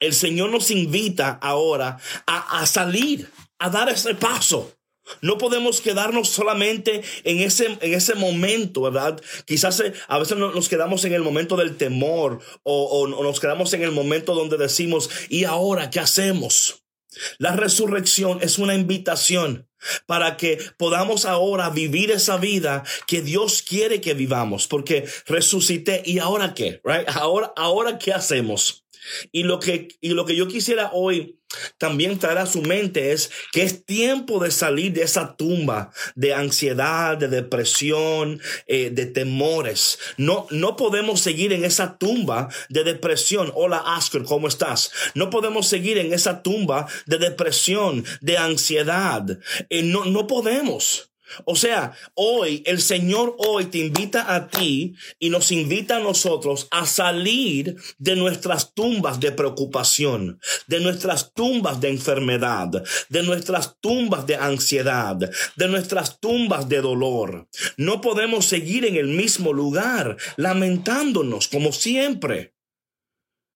el 0.00 0.12
Señor 0.12 0.50
nos 0.50 0.70
invita 0.70 1.30
ahora 1.40 1.98
a, 2.26 2.66
salir, 2.66 3.30
a 3.58 3.70
dar 3.70 3.88
ese 3.88 4.14
paso. 4.16 4.72
No 5.20 5.38
podemos 5.38 5.80
quedarnos 5.80 6.28
solamente 6.28 7.02
en 7.24 7.38
ese, 7.38 7.78
en 7.80 7.94
ese 7.94 8.14
momento, 8.14 8.82
¿verdad? 8.82 9.20
Quizás 9.46 9.80
eh, 9.80 9.92
a 10.08 10.18
veces 10.18 10.36
nos 10.36 10.68
quedamos 10.68 11.04
en 11.04 11.12
el 11.12 11.22
momento 11.22 11.56
del 11.56 11.76
temor 11.76 12.40
o, 12.62 12.84
o 12.84 13.22
nos 13.22 13.40
quedamos 13.40 13.72
en 13.74 13.82
el 13.82 13.92
momento 13.92 14.34
donde 14.34 14.58
decimos, 14.58 15.08
¿y 15.28 15.44
ahora 15.44 15.90
qué 15.90 16.00
hacemos? 16.00 16.81
La 17.38 17.56
resurrección 17.56 18.38
es 18.40 18.58
una 18.58 18.74
invitación 18.74 19.68
para 20.06 20.36
que 20.36 20.58
podamos 20.76 21.24
ahora 21.24 21.70
vivir 21.70 22.10
esa 22.10 22.36
vida 22.36 22.84
que 23.06 23.20
Dios 23.20 23.62
quiere 23.62 24.00
que 24.00 24.14
vivamos, 24.14 24.66
porque 24.66 25.06
resucité 25.26 26.02
y 26.04 26.18
ahora 26.18 26.54
qué, 26.54 26.80
right? 26.84 27.08
Ahora, 27.08 27.52
ahora 27.56 27.98
qué 27.98 28.12
hacemos? 28.12 28.81
Y 29.30 29.44
lo 29.44 29.60
que, 29.60 29.88
y 30.00 30.10
lo 30.10 30.24
que 30.24 30.36
yo 30.36 30.48
quisiera 30.48 30.90
hoy 30.92 31.38
también 31.78 32.18
traer 32.18 32.38
a 32.38 32.46
su 32.46 32.62
mente 32.62 33.12
es 33.12 33.30
que 33.52 33.62
es 33.62 33.84
tiempo 33.84 34.42
de 34.42 34.50
salir 34.50 34.92
de 34.92 35.02
esa 35.02 35.36
tumba 35.36 35.92
de 36.14 36.34
ansiedad, 36.34 37.16
de 37.16 37.28
depresión, 37.28 38.40
eh, 38.66 38.90
de 38.90 39.06
temores. 39.06 39.98
No, 40.16 40.46
no 40.50 40.76
podemos 40.76 41.20
seguir 41.20 41.52
en 41.52 41.64
esa 41.64 41.98
tumba 41.98 42.48
de 42.68 42.84
depresión. 42.84 43.52
Hola, 43.54 43.84
Oscar, 43.98 44.24
¿cómo 44.24 44.48
estás? 44.48 44.92
No 45.14 45.30
podemos 45.30 45.66
seguir 45.68 45.98
en 45.98 46.12
esa 46.12 46.42
tumba 46.42 46.86
de 47.06 47.18
depresión, 47.18 48.04
de 48.20 48.38
ansiedad. 48.38 49.38
Eh, 49.68 49.82
no, 49.82 50.04
no 50.04 50.26
podemos. 50.26 51.11
O 51.44 51.56
sea, 51.56 51.92
hoy 52.14 52.62
el 52.66 52.80
Señor 52.80 53.36
hoy 53.38 53.66
te 53.66 53.78
invita 53.78 54.34
a 54.34 54.48
ti 54.48 54.94
y 55.18 55.30
nos 55.30 55.52
invita 55.52 55.96
a 55.96 56.00
nosotros 56.00 56.68
a 56.70 56.86
salir 56.86 57.76
de 57.98 58.16
nuestras 58.16 58.74
tumbas 58.74 59.20
de 59.20 59.32
preocupación, 59.32 60.40
de 60.66 60.80
nuestras 60.80 61.32
tumbas 61.34 61.80
de 61.80 61.88
enfermedad, 61.90 62.68
de 63.08 63.22
nuestras 63.22 63.76
tumbas 63.80 64.26
de 64.26 64.36
ansiedad, 64.36 65.16
de 65.56 65.68
nuestras 65.68 66.20
tumbas 66.20 66.68
de 66.68 66.80
dolor. 66.80 67.48
No 67.76 68.00
podemos 68.00 68.46
seguir 68.46 68.84
en 68.84 68.96
el 68.96 69.08
mismo 69.08 69.52
lugar 69.52 70.16
lamentándonos 70.36 71.48
como 71.48 71.72
siempre. 71.72 72.51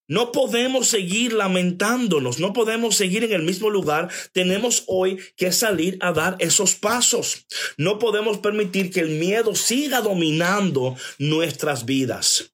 No 0.09 0.31
podemos 0.31 0.87
seguir 0.87 1.33
lamentándonos, 1.33 2.39
no 2.39 2.53
podemos 2.53 2.95
seguir 2.97 3.25
en 3.25 3.33
el 3.33 3.43
mismo 3.43 3.71
lugar. 3.71 4.09
Tenemos 4.33 4.85
hoy 4.87 5.19
que 5.37 5.51
salir 5.51 5.99
a 6.01 6.13
dar 6.13 6.37
esos 6.39 6.75
pasos. 6.75 7.47
No 7.77 7.99
podemos 7.99 8.39
permitir 8.39 8.91
que 8.91 9.01
el 9.01 9.11
miedo 9.11 9.55
siga 9.55 10.01
dominando 10.03 10.97
nuestras 11.19 11.87
vidas. 11.87 12.53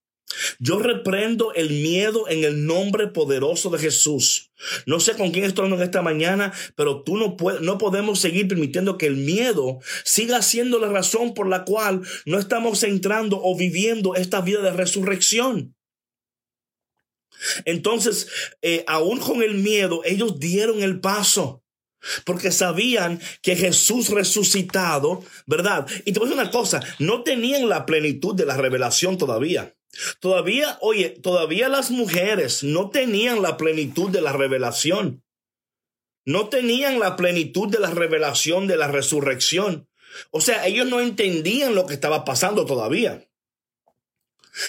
Yo 0.58 0.78
reprendo 0.78 1.52
el 1.52 1.68
miedo 1.68 2.28
en 2.28 2.44
el 2.44 2.66
nombre 2.66 3.08
poderoso 3.08 3.68
de 3.68 3.78
Jesús. 3.78 4.50
No 4.86 5.00
sé 5.00 5.14
con 5.14 5.30
quién 5.30 5.44
estoy 5.44 5.64
hablando 5.64 5.84
esta 5.84 6.00
mañana, 6.00 6.52
pero 6.74 7.02
tú 7.02 7.16
no 7.16 7.36
puedes, 7.36 7.60
no 7.60 7.78
podemos 7.78 8.20
seguir 8.20 8.48
permitiendo 8.48 8.96
que 8.96 9.06
el 9.06 9.16
miedo 9.16 9.80
siga 10.04 10.40
siendo 10.40 10.78
la 10.78 10.88
razón 10.88 11.34
por 11.34 11.48
la 11.48 11.64
cual 11.64 12.00
no 12.24 12.38
estamos 12.38 12.82
entrando 12.82 13.40
o 13.42 13.56
viviendo 13.56 14.14
esta 14.14 14.40
vida 14.40 14.62
de 14.62 14.72
resurrección. 14.72 15.74
Entonces, 17.64 18.28
eh, 18.62 18.84
aún 18.86 19.18
con 19.18 19.42
el 19.42 19.54
miedo, 19.54 20.02
ellos 20.04 20.38
dieron 20.38 20.82
el 20.82 21.00
paso. 21.00 21.62
Porque 22.24 22.50
sabían 22.50 23.20
que 23.42 23.54
Jesús 23.54 24.08
resucitado, 24.08 25.22
¿verdad? 25.46 25.86
Y 26.04 26.12
te 26.12 26.18
voy 26.18 26.26
a 26.26 26.30
decir 26.30 26.42
una 26.42 26.50
cosa, 26.50 26.80
no 26.98 27.22
tenían 27.22 27.68
la 27.68 27.86
plenitud 27.86 28.34
de 28.34 28.44
la 28.44 28.56
revelación 28.56 29.18
todavía. 29.18 29.76
Todavía, 30.20 30.78
oye, 30.80 31.10
todavía 31.10 31.68
las 31.68 31.90
mujeres 31.90 32.64
no 32.64 32.90
tenían 32.90 33.42
la 33.42 33.56
plenitud 33.56 34.10
de 34.10 34.22
la 34.22 34.32
revelación. 34.32 35.22
No 36.24 36.48
tenían 36.48 36.98
la 36.98 37.16
plenitud 37.16 37.68
de 37.68 37.80
la 37.80 37.90
revelación 37.90 38.66
de 38.66 38.76
la 38.76 38.88
resurrección. 38.88 39.88
O 40.30 40.40
sea, 40.40 40.66
ellos 40.66 40.86
no 40.86 41.00
entendían 41.00 41.74
lo 41.74 41.86
que 41.86 41.94
estaba 41.94 42.24
pasando 42.24 42.64
todavía. 42.64 43.28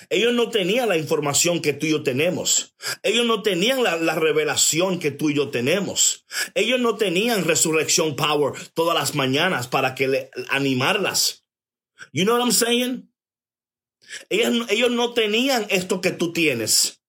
Ellos 0.10 0.34
no 0.34 0.50
tenían 0.50 0.90
la 0.90 0.98
información 0.98 1.62
que 1.62 1.74
tú 1.74 1.86
y 1.86 1.92
yo 1.92 2.04
tenemos. 2.04 2.76
Ellos 3.04 3.26
no 3.26 3.42
tenían 3.42 3.84
la, 3.84 4.16
revelación 4.16 5.00
que 5.00 5.12
tú 5.12 5.30
y 5.30 5.36
yo 5.36 5.50
tenemos. 5.50 6.26
Ellos 6.56 6.80
no 6.80 6.96
tenían 6.96 7.44
resurrección 7.44 8.16
power 8.16 8.54
todas 8.74 8.98
las 8.98 9.16
mañanas 9.16 9.68
para 9.68 9.96
que 9.96 10.08
le, 10.08 10.32
animarlas. 10.50 11.46
You 12.12 12.24
know 12.24 12.36
what 12.36 12.46
I'm 12.46 12.54
saying? 12.54 13.10
Ellos, 14.30 14.68
ellos 14.70 14.92
no 14.92 15.14
tenían 15.14 15.66
esto 15.70 16.02
que 16.02 16.12
tú 16.12 16.32
tienes. 16.34 17.03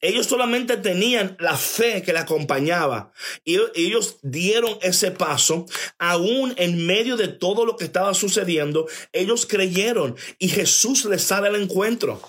Ellos 0.00 0.26
solamente 0.26 0.76
tenían 0.76 1.36
la 1.40 1.56
fe 1.56 2.02
que 2.02 2.12
le 2.12 2.18
acompañaba 2.18 3.12
y 3.44 3.58
ellos 3.74 4.18
dieron 4.22 4.78
ese 4.82 5.10
paso 5.10 5.66
aún 5.98 6.54
en 6.58 6.86
medio 6.86 7.16
de 7.16 7.28
todo 7.28 7.64
lo 7.64 7.76
que 7.76 7.84
estaba 7.84 8.12
sucediendo. 8.14 8.86
Ellos 9.12 9.46
creyeron 9.46 10.16
y 10.38 10.48
Jesús 10.48 11.04
les 11.06 11.22
sale 11.22 11.48
al 11.48 11.56
encuentro. 11.56 12.20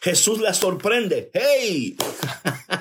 Jesús 0.00 0.40
les 0.40 0.56
sorprende. 0.56 1.30
¡Hey! 1.32 1.96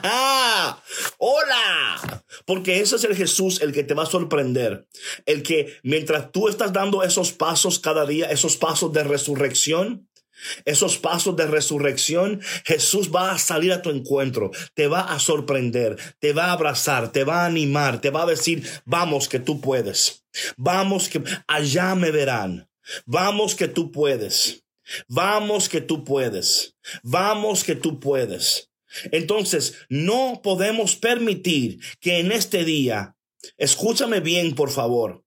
¡Hola! 1.17 2.23
Porque 2.45 2.79
ese 2.79 2.95
es 2.95 3.03
el 3.03 3.15
Jesús 3.15 3.61
el 3.61 3.71
que 3.71 3.83
te 3.83 3.93
va 3.93 4.03
a 4.03 4.07
sorprender. 4.07 4.87
El 5.25 5.43
que 5.43 5.77
mientras 5.83 6.31
tú 6.31 6.47
estás 6.47 6.73
dando 6.73 7.03
esos 7.03 7.31
pasos 7.31 7.79
cada 7.79 8.05
día, 8.05 8.29
esos 8.31 8.57
pasos 8.57 8.91
de 8.93 9.03
resurrección, 9.03 10.08
esos 10.65 10.97
pasos 10.97 11.35
de 11.35 11.47
resurrección, 11.47 12.41
Jesús 12.65 13.13
va 13.13 13.31
a 13.31 13.37
salir 13.37 13.73
a 13.73 13.81
tu 13.81 13.89
encuentro, 13.89 14.51
te 14.73 14.87
va 14.87 15.01
a 15.01 15.19
sorprender, 15.19 15.97
te 16.19 16.33
va 16.33 16.45
a 16.45 16.51
abrazar, 16.53 17.11
te 17.11 17.23
va 17.23 17.43
a 17.43 17.45
animar, 17.45 18.01
te 18.01 18.09
va 18.09 18.23
a 18.23 18.27
decir, 18.27 18.67
vamos 18.85 19.27
que 19.27 19.39
tú 19.39 19.61
puedes, 19.61 20.25
vamos 20.57 21.09
que 21.09 21.23
allá 21.47 21.95
me 21.95 22.11
verán, 22.11 22.69
vamos 23.05 23.55
que 23.55 23.67
tú 23.67 23.91
puedes, 23.91 24.63
vamos 25.07 25.69
que 25.69 25.81
tú 25.81 26.03
puedes, 26.03 26.75
vamos 27.03 27.63
que 27.63 27.75
tú 27.75 27.99
puedes. 27.99 28.69
Entonces, 29.11 29.75
no 29.87 30.41
podemos 30.43 30.95
permitir 30.95 31.79
que 31.99 32.19
en 32.19 32.31
este 32.31 32.65
día, 32.65 33.15
escúchame 33.57 34.19
bien, 34.19 34.55
por 34.55 34.71
favor, 34.71 35.23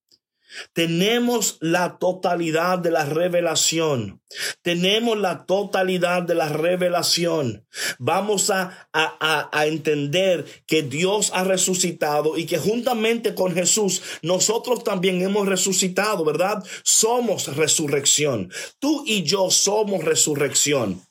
tenemos 0.72 1.58
la 1.60 1.98
totalidad 1.98 2.78
de 2.78 2.90
la 2.90 3.04
revelación. 3.04 4.20
Tenemos 4.62 5.18
la 5.18 5.44
totalidad 5.44 6.22
de 6.22 6.34
la 6.34 6.48
revelación. 6.48 7.66
Vamos 7.98 8.50
a, 8.50 8.88
a, 8.92 9.48
a, 9.52 9.66
entender 9.66 10.44
que 10.66 10.82
Dios 10.82 11.30
ha 11.34 11.44
resucitado 11.44 12.38
y 12.38 12.46
que 12.46 12.58
juntamente 12.58 13.34
con 13.34 13.52
Jesús 13.52 14.02
nosotros 14.22 14.84
también 14.84 15.20
hemos 15.22 15.46
resucitado, 15.46 16.24
¿verdad? 16.24 16.64
Somos 16.82 17.54
resurrección. 17.56 18.50
Tú 18.78 19.04
y 19.06 19.22
yo 19.22 19.50
somos 19.50 20.04
resurrección. 20.04 21.02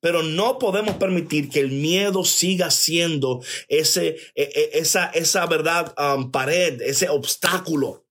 Pero 0.00 0.22
no 0.22 0.58
podemos 0.58 0.96
permitir 0.96 1.50
que 1.50 1.60
el 1.60 1.70
miedo 1.70 2.24
siga 2.24 2.70
siendo 2.70 3.42
ese, 3.68 4.16
e, 4.34 4.42
e, 4.42 4.70
esa, 4.78 5.06
esa 5.10 5.44
verdad, 5.46 5.94
um, 5.98 6.30
pared, 6.30 6.80
ese 6.80 7.08
obstáculo 7.10 8.05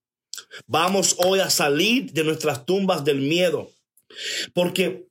Vamos 0.68 1.16
hoy 1.20 1.40
a 1.40 1.50
salir 1.50 2.12
de 2.12 2.24
nuestras 2.24 2.66
tumbas 2.66 3.04
del 3.04 3.20
miedo. 3.20 3.72
Porque 4.54 5.08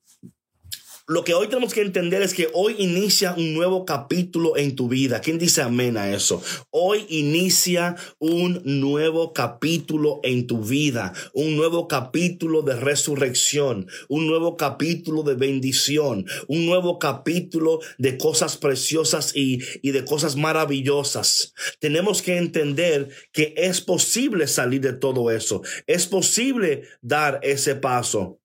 lo 1.06 1.22
que 1.22 1.34
hoy 1.34 1.48
tenemos 1.48 1.74
que 1.74 1.82
entender 1.82 2.22
es 2.22 2.32
que 2.32 2.48
hoy 2.54 2.76
inicia 2.78 3.34
un 3.36 3.52
nuevo 3.52 3.84
capítulo 3.84 4.56
en 4.56 4.74
tu 4.74 4.88
vida. 4.88 5.20
¿Quién 5.20 5.38
dice 5.38 5.60
amén 5.60 5.98
a 5.98 6.10
eso? 6.14 6.42
Hoy 6.70 7.04
inicia 7.10 7.96
un 8.18 8.62
nuevo 8.64 9.34
capítulo 9.34 10.20
en 10.22 10.46
tu 10.46 10.64
vida, 10.64 11.12
un 11.34 11.56
nuevo 11.56 11.88
capítulo 11.88 12.62
de 12.62 12.76
resurrección, 12.76 13.86
un 14.08 14.26
nuevo 14.26 14.56
capítulo 14.56 15.22
de 15.24 15.34
bendición, 15.34 16.24
un 16.48 16.64
nuevo 16.64 16.98
capítulo 16.98 17.80
de 17.98 18.16
cosas 18.16 18.56
preciosas 18.56 19.36
y, 19.36 19.58
y 19.82 19.90
de 19.90 20.06
cosas 20.06 20.36
maravillosas. 20.36 21.52
Tenemos 21.80 22.22
que 22.22 22.38
entender 22.38 23.10
que 23.30 23.52
es 23.58 23.82
posible 23.82 24.46
salir 24.46 24.80
de 24.80 24.94
todo 24.94 25.30
eso. 25.30 25.60
Es 25.86 26.06
posible 26.06 26.84
dar 27.02 27.40
ese 27.42 27.74
paso. 27.74 28.40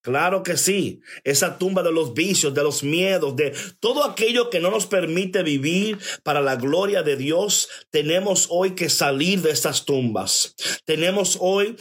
Claro 0.00 0.42
que 0.42 0.56
sí, 0.56 1.00
esa 1.24 1.58
tumba 1.58 1.82
de 1.82 1.92
los 1.92 2.14
vicios, 2.14 2.54
de 2.54 2.62
los 2.62 2.82
miedos, 2.82 3.36
de 3.36 3.54
todo 3.80 4.04
aquello 4.04 4.50
que 4.50 4.60
no 4.60 4.70
nos 4.70 4.86
permite 4.86 5.42
vivir 5.42 5.98
para 6.22 6.40
la 6.40 6.56
gloria 6.56 7.02
de 7.02 7.16
Dios, 7.16 7.68
tenemos 7.90 8.46
hoy 8.50 8.74
que 8.74 8.88
salir 8.88 9.42
de 9.42 9.50
esas 9.50 9.84
tumbas. 9.84 10.54
Tenemos 10.84 11.38
hoy 11.40 11.76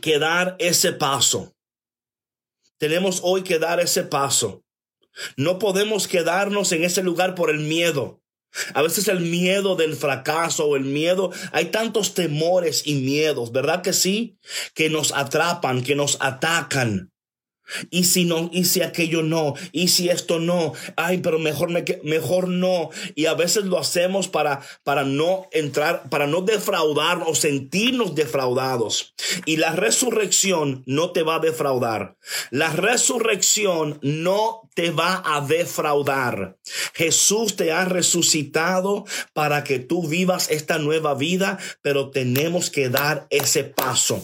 que 0.00 0.18
dar 0.18 0.56
ese 0.58 0.92
paso. 0.92 1.54
Tenemos 2.78 3.20
hoy 3.22 3.42
que 3.42 3.58
dar 3.58 3.80
ese 3.80 4.04
paso. 4.04 4.64
No 5.36 5.58
podemos 5.58 6.06
quedarnos 6.06 6.70
en 6.72 6.84
ese 6.84 7.02
lugar 7.02 7.34
por 7.34 7.50
el 7.50 7.58
miedo. 7.58 8.22
A 8.74 8.82
veces 8.82 9.08
el 9.08 9.20
miedo 9.20 9.76
del 9.76 9.94
fracaso 9.94 10.66
o 10.66 10.76
el 10.76 10.84
miedo, 10.84 11.30
hay 11.52 11.66
tantos 11.66 12.14
temores 12.14 12.86
y 12.86 12.94
miedos, 12.94 13.52
¿verdad 13.52 13.82
que 13.82 13.92
sí? 13.92 14.38
Que 14.74 14.90
nos 14.90 15.12
atrapan, 15.12 15.82
que 15.82 15.94
nos 15.94 16.16
atacan. 16.20 17.12
Y 17.90 18.04
si 18.04 18.24
no, 18.24 18.50
y 18.52 18.64
si 18.64 18.82
aquello 18.82 19.22
no, 19.22 19.54
y 19.72 19.88
si 19.88 20.08
esto 20.08 20.38
no, 20.38 20.72
ay, 20.96 21.18
pero 21.18 21.38
mejor, 21.38 21.70
mejor 22.04 22.48
no. 22.48 22.90
Y 23.14 23.26
a 23.26 23.34
veces 23.34 23.64
lo 23.64 23.78
hacemos 23.78 24.28
para, 24.28 24.60
para 24.84 25.04
no 25.04 25.48
entrar, 25.52 26.08
para 26.10 26.26
no 26.26 26.42
defraudar 26.42 27.22
o 27.26 27.34
sentirnos 27.34 28.14
defraudados. 28.14 29.14
Y 29.44 29.56
la 29.56 29.72
resurrección 29.72 30.82
no 30.86 31.10
te 31.10 31.22
va 31.22 31.36
a 31.36 31.40
defraudar. 31.40 32.16
La 32.50 32.70
resurrección 32.70 33.98
no 34.02 34.68
te 34.74 34.90
va 34.90 35.22
a 35.24 35.40
defraudar. 35.40 36.56
Jesús 36.94 37.56
te 37.56 37.72
ha 37.72 37.84
resucitado 37.84 39.04
para 39.32 39.64
que 39.64 39.78
tú 39.78 40.06
vivas 40.06 40.50
esta 40.50 40.78
nueva 40.78 41.14
vida, 41.14 41.58
pero 41.82 42.10
tenemos 42.10 42.70
que 42.70 42.88
dar 42.88 43.26
ese 43.30 43.64
paso. 43.64 44.22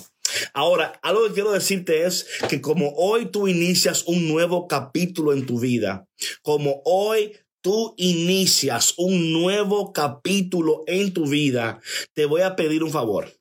Ahora, 0.53 0.99
algo 1.03 1.27
que 1.27 1.35
quiero 1.35 1.53
decirte 1.53 2.05
es 2.05 2.27
que 2.49 2.61
como 2.61 2.95
hoy 2.97 3.27
tú 3.27 3.49
inicias 3.49 4.05
un 4.07 4.29
nuevo 4.29 4.69
capítulo 4.69 5.33
en 5.33 5.47
tu 5.47 5.61
vida, 5.61 6.07
como 6.43 6.83
hoy 6.85 7.37
tú 7.61 7.95
inicias 7.97 8.95
un 8.97 9.33
nuevo 9.33 9.93
capítulo 9.93 10.85
en 10.87 11.13
tu 11.13 11.27
vida, 11.27 11.81
te 12.13 12.27
voy 12.27 12.43
a 12.43 12.57
pedir 12.57 12.83
un 12.83 12.91
favor. 12.91 13.33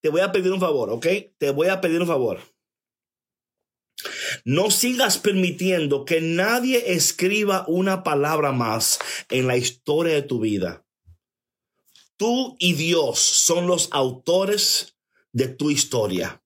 Te 0.00 0.08
voy 0.08 0.20
a 0.20 0.32
pedir 0.32 0.52
un 0.52 0.60
favor, 0.60 0.90
¿ok? 0.90 1.06
Te 1.38 1.50
voy 1.50 1.68
a 1.68 1.80
pedir 1.80 2.00
un 2.00 2.06
favor. 2.06 2.40
No 4.44 4.70
sigas 4.70 5.18
permitiendo 5.18 6.04
que 6.04 6.20
nadie 6.20 6.94
escriba 6.94 7.64
una 7.68 8.02
palabra 8.02 8.52
más 8.52 8.98
en 9.28 9.46
la 9.46 9.56
historia 9.56 10.14
de 10.14 10.22
tu 10.22 10.40
vida. 10.40 10.84
Tú 12.16 12.56
y 12.58 12.74
Dios 12.74 13.18
son 13.18 13.66
los 13.66 13.88
autores 13.92 14.96
de 15.32 15.48
tu 15.48 15.70
historia. 15.70 16.42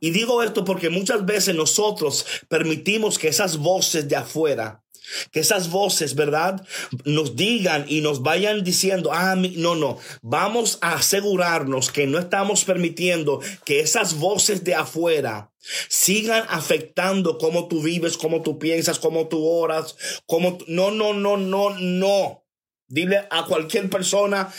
Y 0.00 0.10
digo 0.10 0.42
esto 0.42 0.64
porque 0.64 0.90
muchas 0.90 1.24
veces 1.24 1.54
nosotros 1.54 2.26
permitimos 2.48 3.18
que 3.18 3.28
esas 3.28 3.56
voces 3.58 4.08
de 4.08 4.16
afuera, 4.16 4.82
que 5.30 5.40
esas 5.40 5.70
voces, 5.70 6.14
¿verdad? 6.14 6.66
Nos 7.04 7.36
digan 7.36 7.86
y 7.88 8.00
nos 8.00 8.22
vayan 8.22 8.64
diciendo, 8.64 9.10
ah, 9.12 9.34
no, 9.36 9.74
no, 9.74 9.98
vamos 10.20 10.78
a 10.80 10.94
asegurarnos 10.94 11.90
que 11.90 12.06
no 12.06 12.18
estamos 12.18 12.64
permitiendo 12.64 13.40
que 13.64 13.80
esas 13.80 14.18
voces 14.18 14.64
de 14.64 14.74
afuera 14.74 15.50
sigan 15.88 16.44
afectando 16.48 17.38
cómo 17.38 17.68
tú 17.68 17.82
vives, 17.82 18.16
cómo 18.16 18.42
tú 18.42 18.58
piensas, 18.58 18.98
cómo 18.98 19.28
tú 19.28 19.44
oras, 19.46 19.96
cómo... 20.26 20.58
No, 20.66 20.90
no, 20.90 21.12
no, 21.12 21.36
no, 21.36 21.70
no. 21.70 22.44
Dile 22.88 23.26
a 23.30 23.44
cualquier 23.44 23.88
persona, 23.90 24.52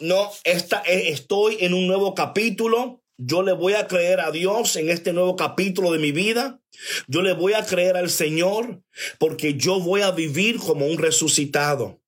no, 0.00 0.30
esta, 0.44 0.82
eh, 0.86 1.08
estoy 1.08 1.58
en 1.60 1.74
un 1.74 1.86
nuevo 1.86 2.14
capítulo 2.14 3.02
yo 3.24 3.42
le 3.42 3.52
voy 3.52 3.74
a 3.74 3.86
creer 3.86 4.20
a 4.20 4.30
Dios 4.32 4.74
en 4.76 4.90
este 4.90 5.12
nuevo 5.12 5.36
capítulo 5.36 5.92
de 5.92 5.98
mi 5.98 6.10
vida. 6.10 6.60
Yo 7.06 7.22
le 7.22 7.34
voy 7.34 7.52
a 7.52 7.64
creer 7.64 7.96
al 7.96 8.10
Señor 8.10 8.82
porque 9.18 9.54
yo 9.54 9.78
voy 9.80 10.00
a 10.00 10.10
vivir 10.10 10.58
como 10.58 10.86
un 10.86 10.98
resucitado. 10.98 12.02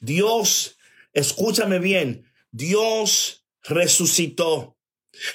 Dios, 0.00 0.76
escúchame 1.12 1.78
bien, 1.78 2.24
Dios 2.50 3.46
resucitó. 3.62 4.76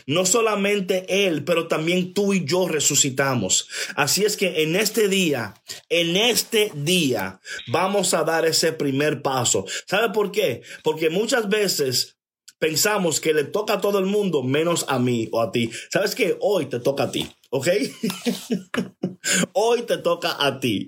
No 0.08 0.26
solamente 0.26 1.28
Él, 1.28 1.44
pero 1.44 1.68
también 1.68 2.14
tú 2.14 2.34
y 2.34 2.46
yo 2.46 2.68
resucitamos. 2.68 3.68
Así 3.96 4.24
es 4.24 4.38
que 4.38 4.64
en 4.64 4.76
este 4.76 5.08
día, 5.08 5.56
en 5.90 6.18
este 6.18 6.72
día, 6.76 7.40
vamos 7.68 8.14
a 8.14 8.24
dar 8.24 8.46
ese 8.46 8.74
primer 8.74 9.22
paso. 9.22 9.66
¿Sabe 9.88 10.14
por 10.14 10.32
qué? 10.32 10.62
Porque 10.84 11.10
muchas 11.10 11.50
veces 11.50 12.18
pensamos 12.60 13.20
que 13.20 13.34
le 13.34 13.44
toca 13.44 13.74
a 13.74 13.82
todo 13.82 14.00
el 14.00 14.06
mundo 14.06 14.44
menos 14.44 14.86
a 14.88 15.00
mí 15.00 15.30
o 15.32 15.42
a 15.42 15.52
ti. 15.52 15.72
¿Sabes 15.92 16.16
qué? 16.16 16.38
Hoy 16.40 16.68
te 16.68 16.80
toca 16.80 17.04
a 17.04 17.12
ti, 17.12 17.30
¿ok? 17.50 17.68
hoy 19.54 19.84
te 19.84 19.98
toca 19.98 20.36
a 20.40 20.60
ti. 20.60 20.88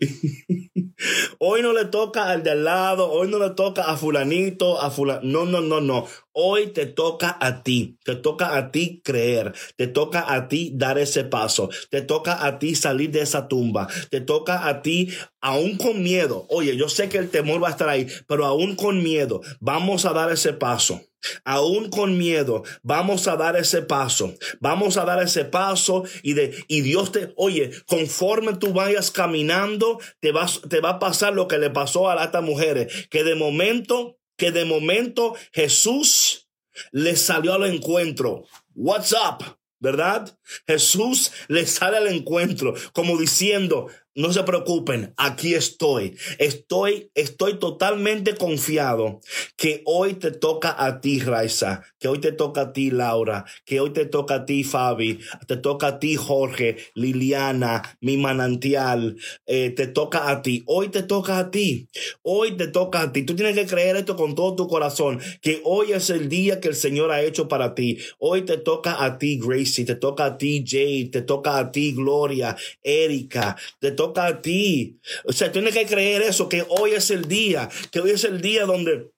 hoy 1.40 1.62
no 1.62 1.74
le 1.74 1.86
toca 1.86 2.30
al 2.30 2.44
de 2.44 2.52
al 2.52 2.64
lado, 2.64 3.12
hoy 3.12 3.28
no 3.28 3.40
le 3.40 3.52
toca 3.52 3.84
a 3.84 3.98
fulanito, 3.98 4.80
a 4.82 4.92
fulanito. 4.92 5.28
No, 5.28 5.46
no, 5.46 5.62
no, 5.62 5.82
no. 5.82 6.06
Hoy 6.32 6.68
te 6.68 6.86
toca 6.86 7.38
a 7.40 7.64
ti, 7.64 7.98
te 8.04 8.16
toca 8.16 8.58
a 8.58 8.72
ti 8.72 9.02
creer, 9.04 9.54
te 9.76 9.88
toca 9.88 10.34
a 10.34 10.48
ti 10.48 10.72
dar 10.76 11.00
ese 11.00 11.24
paso, 11.24 11.70
te 11.90 12.02
toca 12.02 12.46
a 12.46 12.60
ti 12.60 12.76
salir 12.76 13.10
de 13.10 13.22
esa 13.22 13.48
tumba, 13.48 13.88
te 14.12 14.22
toca 14.22 14.68
a 14.68 14.84
ti, 14.84 15.10
aún 15.42 15.78
con 15.78 16.04
miedo, 16.04 16.46
oye, 16.50 16.78
yo 16.78 16.90
sé 16.90 17.10
que 17.10 17.18
el 17.18 17.30
temor 17.30 17.64
va 17.64 17.70
a 17.70 17.72
estar 17.72 17.90
ahí, 17.90 18.08
pero 18.28 18.46
aún 18.46 18.76
con 18.76 19.02
miedo, 19.02 19.42
vamos 19.60 20.06
a 20.06 20.14
dar 20.14 20.32
ese 20.32 20.54
paso. 20.54 21.02
Aún 21.44 21.90
con 21.90 22.18
miedo, 22.18 22.64
vamos 22.84 23.28
a 23.28 23.36
dar 23.36 23.56
ese 23.56 23.82
paso. 23.82 24.36
Vamos 24.60 24.98
a 24.98 25.06
dar 25.06 25.22
ese 25.22 25.46
paso 25.46 26.04
y 26.24 26.34
de 26.34 26.66
y 26.68 26.82
Dios 26.82 27.12
te, 27.12 27.34
oye, 27.36 27.72
conforme 27.86 28.56
tú 28.56 28.74
vayas 28.74 29.12
caminando, 29.12 30.00
te 30.20 30.32
te 30.70 30.80
va 30.82 30.90
a 30.90 31.00
pasar 31.00 31.34
lo 31.34 31.48
que 31.48 31.58
le 31.58 31.70
pasó 31.70 32.10
a 32.10 32.24
estas 32.24 32.44
mujeres, 32.44 33.08
que 33.10 33.24
de 33.24 33.36
momento, 33.36 34.18
que 34.36 34.52
de 34.52 34.66
momento 34.66 35.36
Jesús 35.52 36.48
les 36.92 37.22
salió 37.22 37.54
al 37.54 37.66
encuentro. 37.66 38.46
What's 38.76 39.14
up? 39.14 39.44
¿Verdad? 39.80 40.36
Jesús 40.66 41.32
les 41.48 41.70
sale 41.70 41.98
al 41.98 42.08
encuentro 42.08 42.74
como 42.94 43.18
diciendo, 43.18 43.88
no 44.18 44.34
se 44.34 44.42
preocupen, 44.42 45.14
aquí 45.16 45.54
estoy. 45.54 46.18
Estoy, 46.40 47.12
estoy 47.14 47.60
totalmente 47.60 48.36
confiado 48.36 49.22
que 49.56 49.84
hoy 49.86 50.16
te 50.16 50.32
toca 50.32 50.76
a 50.76 51.02
ti, 51.02 51.20
Raiza, 51.20 51.84
que 52.00 52.08
hoy 52.08 52.20
te 52.20 52.32
toca 52.32 52.62
a 52.62 52.74
ti, 52.74 52.90
Laura, 52.90 53.46
que 53.64 53.80
hoy 53.80 53.92
te 53.92 54.06
toca 54.06 54.36
a 54.36 54.46
ti, 54.46 54.64
Fabi, 54.64 55.20
te 55.46 55.56
toca 55.58 55.88
a 55.88 56.00
ti, 56.00 56.16
Jorge, 56.16 56.78
Liliana, 56.96 57.96
mi 58.02 58.18
manantial, 58.18 59.18
eh, 59.46 59.70
te 59.70 59.86
toca 59.86 60.32
a 60.32 60.42
ti. 60.42 60.64
Hoy 60.66 60.90
te 60.90 61.04
toca 61.04 61.38
a 61.38 61.52
ti. 61.52 61.88
Hoy 62.24 62.58
te 62.58 62.68
toca 62.68 63.02
a 63.02 63.12
ti. 63.14 63.22
Tú 63.22 63.36
tienes 63.36 63.54
que 63.54 63.68
creer 63.68 63.98
esto 63.98 64.16
con 64.16 64.34
todo 64.34 64.56
tu 64.56 64.68
corazón, 64.68 65.20
que 65.44 65.62
hoy 65.64 65.92
es 65.92 66.10
el 66.10 66.28
día 66.28 66.60
que 66.60 66.70
el 66.70 66.76
Señor 66.76 67.12
ha 67.12 67.22
hecho 67.22 67.48
para 67.48 67.76
ti. 67.76 68.00
Hoy 68.18 68.42
te 68.42 68.58
toca 68.58 69.04
a 69.06 69.20
ti, 69.20 69.38
Gracie, 69.40 69.86
te 69.86 69.96
toca 69.96 70.26
a 70.26 70.38
ti, 70.40 70.64
Jade, 70.66 71.10
te 71.12 71.22
toca 71.22 71.60
a 71.60 71.72
ti, 71.72 71.94
Gloria, 71.94 72.58
Erika, 72.82 73.56
te 73.80 73.92
toca 73.92 74.07
a 74.16 74.42
ti. 74.42 75.00
O 75.26 75.34
sea, 75.34 75.52
tienes 75.52 75.74
que 75.74 75.86
creer 75.86 76.22
eso, 76.22 76.50
que 76.50 76.66
hoy 76.70 76.92
es 76.92 77.12
el 77.12 77.28
día, 77.28 77.70
que 77.92 78.00
hoy 78.00 78.12
es 78.12 78.24
el 78.24 78.42
día 78.42 78.66
donde 78.66 79.12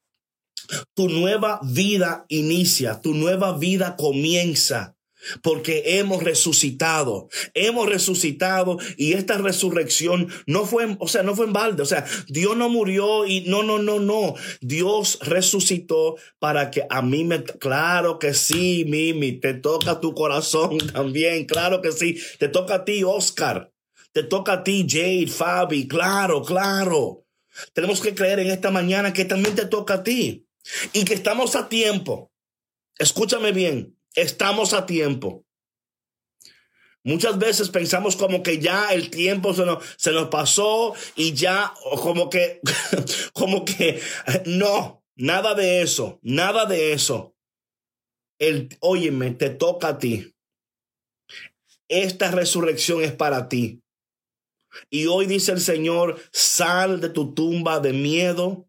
tu 0.94 1.10
nueva 1.10 1.60
vida 1.64 2.26
inicia, 2.30 3.02
tu 3.02 3.14
nueva 3.14 3.58
vida 3.58 3.96
comienza. 3.96 4.96
Porque 5.44 6.00
hemos 6.00 6.24
resucitado, 6.24 7.28
hemos 7.54 7.90
resucitado 7.90 8.78
y 8.96 9.14
esta 9.14 9.38
resurrección 9.38 10.30
no 10.46 10.66
fue, 10.66 10.96
o 10.98 11.10
sea, 11.10 11.24
no 11.24 11.36
fue 11.36 11.46
en 11.46 11.52
balde, 11.52 11.84
o 11.84 11.86
sea, 11.86 12.06
Dios 12.30 12.56
no 12.56 12.70
murió 12.70 13.26
y 13.26 13.42
no, 13.42 13.62
no, 13.62 13.80
no, 13.80 14.00
no, 14.00 14.36
Dios 14.62 15.20
resucitó 15.22 16.16
para 16.40 16.72
que 16.72 16.84
a 16.90 17.02
mí 17.02 17.26
me, 17.26 17.44
claro 17.44 18.18
que 18.18 18.34
sí, 18.34 18.86
Mimi, 18.88 19.34
te 19.34 19.54
toca 19.54 20.00
tu 20.00 20.14
corazón 20.14 20.78
también, 20.94 21.46
claro 21.46 21.82
que 21.82 21.92
sí, 21.92 22.18
te 22.38 22.48
toca 22.48 22.76
a 22.76 22.86
ti, 22.86 23.04
Oscar, 23.04 23.74
te 24.12 24.24
toca 24.24 24.54
a 24.54 24.64
ti, 24.64 24.86
Jade, 24.88 25.28
Fabi, 25.28 25.88
claro, 25.88 26.44
claro. 26.44 27.26
Tenemos 27.74 28.02
que 28.02 28.16
creer 28.16 28.40
en 28.40 28.52
esta 28.52 28.72
mañana 28.72 29.14
que 29.14 29.26
también 29.26 29.56
te 29.56 29.66
toca 29.66 29.96
a 29.96 30.04
ti 30.04 30.48
y 30.94 31.06
que 31.06 31.14
estamos 31.14 31.56
a 31.56 31.70
tiempo. 31.70 32.32
Escúchame 32.98 33.52
bien, 33.52 33.98
estamos 34.16 34.74
a 34.74 34.86
tiempo. 34.86 35.46
Muchas 37.04 37.40
veces 37.40 37.70
pensamos 37.70 38.16
como 38.16 38.44
que 38.44 38.60
ya 38.60 38.94
el 38.94 39.10
tiempo 39.10 39.54
se 39.54 39.66
nos, 39.66 39.84
se 39.98 40.12
nos 40.12 40.28
pasó 40.28 40.94
y 41.16 41.34
ya 41.34 41.74
como 42.02 42.30
que, 42.30 42.60
como 43.34 43.64
que, 43.64 44.02
no, 44.46 45.04
nada 45.16 45.56
de 45.56 45.82
eso, 45.82 46.20
nada 46.22 46.66
de 46.66 46.94
eso. 46.94 47.36
El, 48.38 48.78
óyeme, 48.80 49.32
te 49.32 49.50
toca 49.50 49.90
a 49.90 49.98
ti. 49.98 50.36
Esta 51.88 52.32
resurrección 52.32 53.02
es 53.02 53.14
para 53.14 53.50
ti. 53.50 53.82
Y 54.90 55.08
hoy 55.08 55.26
dice 55.26 55.52
el 55.52 55.62
Señor, 55.62 56.20
sal 56.32 57.02
de 57.02 57.10
tu 57.10 57.34
tumba 57.34 57.80
de 57.80 57.94
miedo, 57.94 58.68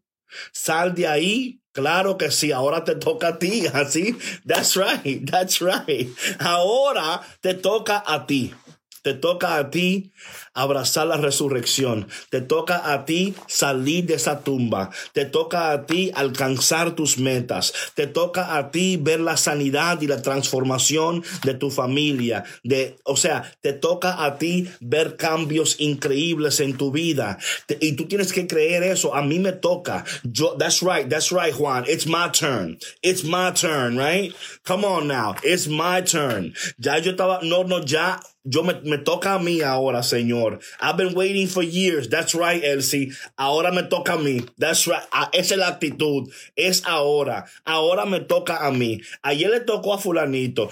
sal 0.51 0.95
de 0.95 1.07
ahí. 1.07 1.57
Claro 1.73 2.17
que 2.17 2.31
sí, 2.31 2.51
ahora 2.51 2.83
te 2.83 2.95
toca 2.95 3.29
a 3.29 3.39
ti, 3.39 3.65
así. 3.73 4.17
That's 4.45 4.75
right, 4.75 5.29
that's 5.29 5.61
right. 5.61 6.09
Ahora 6.39 7.21
te 7.39 7.53
toca 7.53 8.03
a 8.05 8.25
ti. 8.25 8.53
Te 9.01 9.13
toca 9.13 9.57
a 9.57 9.71
ti 9.71 10.11
abrazar 10.53 11.07
la 11.07 11.17
resurrección. 11.17 12.07
Te 12.29 12.41
toca 12.41 12.93
a 12.93 13.05
ti 13.05 13.33
salir 13.47 14.05
de 14.05 14.15
esa 14.15 14.41
tumba. 14.41 14.91
Te 15.13 15.25
toca 15.25 15.71
a 15.71 15.85
ti 15.85 16.11
alcanzar 16.13 16.95
tus 16.95 17.17
metas. 17.17 17.73
Te 17.95 18.07
toca 18.07 18.57
a 18.57 18.71
ti 18.71 18.97
ver 18.97 19.19
la 19.19 19.37
sanidad 19.37 20.01
y 20.01 20.07
la 20.07 20.21
transformación 20.21 21.23
de 21.43 21.53
tu 21.53 21.71
familia. 21.71 22.43
De, 22.63 22.97
o 23.03 23.17
sea, 23.17 23.51
te 23.61 23.73
toca 23.73 24.23
a 24.23 24.37
ti 24.37 24.69
ver 24.79 25.17
cambios 25.17 25.79
increíbles 25.79 26.59
en 26.59 26.77
tu 26.77 26.91
vida. 26.91 27.37
y 27.79 27.93
tú 27.93 28.07
tienes 28.07 28.33
que 28.33 28.47
creer 28.47 28.83
eso. 28.83 29.15
A 29.15 29.21
mí 29.21 29.39
me 29.39 29.53
toca. 29.53 30.05
Yo, 30.23 30.55
that's 30.57 30.81
right. 30.81 31.09
That's 31.09 31.31
right, 31.31 31.53
Juan. 31.53 31.85
It's 31.87 32.05
my 32.05 32.29
turn. 32.31 32.77
It's 33.01 33.23
my 33.23 33.51
turn, 33.51 33.97
right? 33.97 34.33
Come 34.63 34.85
on 34.85 35.07
now. 35.07 35.35
It's 35.43 35.67
my 35.67 36.01
turn. 36.01 36.53
Ya 36.77 36.97
yo 36.97 37.11
estaba, 37.11 37.39
no, 37.41 37.63
no, 37.63 37.83
ya 37.83 38.19
yo 38.43 38.63
me, 38.63 38.73
me, 38.81 38.97
toca 38.97 39.35
a 39.35 39.39
mí 39.39 39.61
ahora, 39.61 40.01
Señor. 40.03 40.59
I've 40.81 40.97
been 40.97 41.15
waiting 41.15 41.47
for 41.47 41.63
years. 41.63 42.09
That's 42.09 42.33
right, 42.33 42.63
Elsie. 42.63 43.11
Ahora 43.37 43.71
me 43.71 43.83
toca 43.83 44.13
a 44.13 44.17
mí. 44.17 44.45
That's 44.57 44.87
right. 44.87 45.03
Ah, 45.11 45.29
esa 45.31 45.53
es 45.53 45.59
la 45.59 45.67
actitud. 45.67 46.27
Es 46.55 46.83
ahora. 46.85 47.45
Ahora 47.65 48.05
me 48.05 48.21
toca 48.21 48.65
a 48.65 48.71
mí. 48.71 49.01
Ayer 49.21 49.49
le 49.49 49.59
tocó 49.59 49.93
a 49.93 49.99
fulanito. 49.99 50.69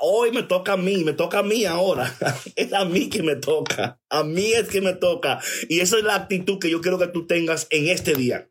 Hoy 0.00 0.32
me 0.32 0.42
toca 0.42 0.74
a 0.74 0.76
mí. 0.76 1.04
Me 1.04 1.14
toca 1.14 1.38
a 1.38 1.42
mí 1.42 1.64
ahora. 1.64 2.14
es 2.56 2.72
a 2.72 2.84
mí 2.84 3.08
que 3.08 3.22
me 3.22 3.36
toca. 3.36 3.98
A 4.10 4.22
mí 4.22 4.52
es 4.52 4.68
que 4.68 4.80
me 4.80 4.92
toca. 4.92 5.40
Y 5.68 5.80
esa 5.80 5.96
es 5.96 6.04
la 6.04 6.14
actitud 6.14 6.58
que 6.58 6.70
yo 6.70 6.80
quiero 6.80 6.98
que 6.98 7.08
tú 7.08 7.26
tengas 7.26 7.66
en 7.70 7.88
este 7.88 8.14
día. 8.14 8.48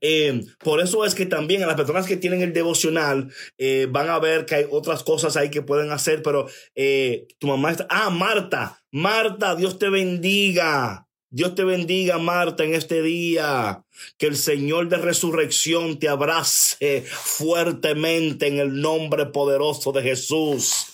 Eh, 0.00 0.42
por 0.58 0.80
eso 0.80 1.04
es 1.04 1.14
que 1.14 1.26
también 1.26 1.62
a 1.62 1.66
las 1.66 1.76
personas 1.76 2.06
que 2.06 2.16
tienen 2.16 2.42
el 2.42 2.52
devocional 2.52 3.32
eh, 3.58 3.86
van 3.90 4.08
a 4.08 4.18
ver 4.18 4.46
que 4.46 4.54
hay 4.54 4.66
otras 4.70 5.02
cosas 5.02 5.36
ahí 5.36 5.50
que 5.50 5.62
pueden 5.62 5.90
hacer, 5.90 6.22
pero 6.22 6.48
eh, 6.74 7.26
tu 7.38 7.46
mamá 7.46 7.70
está, 7.70 7.86
ah, 7.90 8.10
Marta, 8.10 8.82
Marta, 8.90 9.54
Dios 9.56 9.78
te 9.78 9.88
bendiga. 9.88 11.06
Dios 11.32 11.54
te 11.54 11.62
bendiga, 11.62 12.18
Marta, 12.18 12.64
en 12.64 12.74
este 12.74 13.02
día. 13.02 13.84
Que 14.18 14.26
el 14.26 14.36
Señor 14.36 14.88
de 14.88 14.96
resurrección 14.96 16.00
te 16.00 16.08
abrace 16.08 17.04
fuertemente 17.06 18.48
en 18.48 18.58
el 18.58 18.80
nombre 18.80 19.26
poderoso 19.26 19.92
de 19.92 20.02
Jesús. 20.02 20.86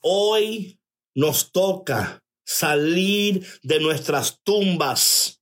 Hoy 0.00 0.80
nos 1.14 1.52
toca 1.52 2.24
salir 2.44 3.46
de 3.62 3.78
nuestras 3.78 4.40
tumbas 4.42 5.37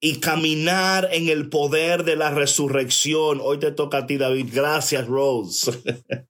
y 0.00 0.20
caminar 0.20 1.08
en 1.12 1.28
el 1.28 1.48
poder 1.48 2.04
de 2.04 2.16
la 2.16 2.30
resurrección. 2.30 3.40
Hoy 3.42 3.58
te 3.58 3.72
toca 3.72 3.98
a 3.98 4.06
ti, 4.06 4.16
David. 4.16 4.50
Gracias, 4.52 5.06
Rose. 5.06 5.72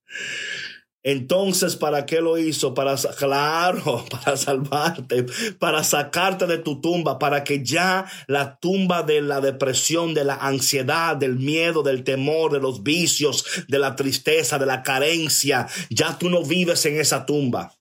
Entonces, 1.04 1.76
¿para 1.76 2.04
qué 2.07 2.20
lo 2.20 2.37
hizo? 2.38 2.74
Para, 2.74 2.96
claro, 2.96 4.04
para 4.11 4.37
salvarte, 4.37 5.24
para 5.59 5.85
sacarte 5.85 6.46
de 6.46 6.59
tu 6.59 6.81
tumba, 6.81 7.18
para 7.18 7.44
que 7.44 7.64
ya 7.64 8.04
la 8.26 8.59
tumba 8.59 9.02
de 9.02 9.22
la 9.22 9.40
depresión, 9.40 10.12
de 10.12 10.24
la 10.24 10.35
ansiedad, 10.35 11.16
del 11.16 11.37
miedo, 11.37 11.83
del 11.83 12.04
temor, 12.04 12.52
de 12.52 12.61
los 12.61 12.83
vicios, 12.83 13.44
de 13.68 13.78
la 13.78 13.96
tristeza, 13.96 14.59
de 14.59 14.66
la 14.66 14.83
carencia, 14.83 15.66
ya 15.88 16.18
tú 16.18 16.28
no 16.28 16.42
vives 16.42 16.85
en 16.85 17.00
esa 17.00 17.24
tumba. 17.24 17.74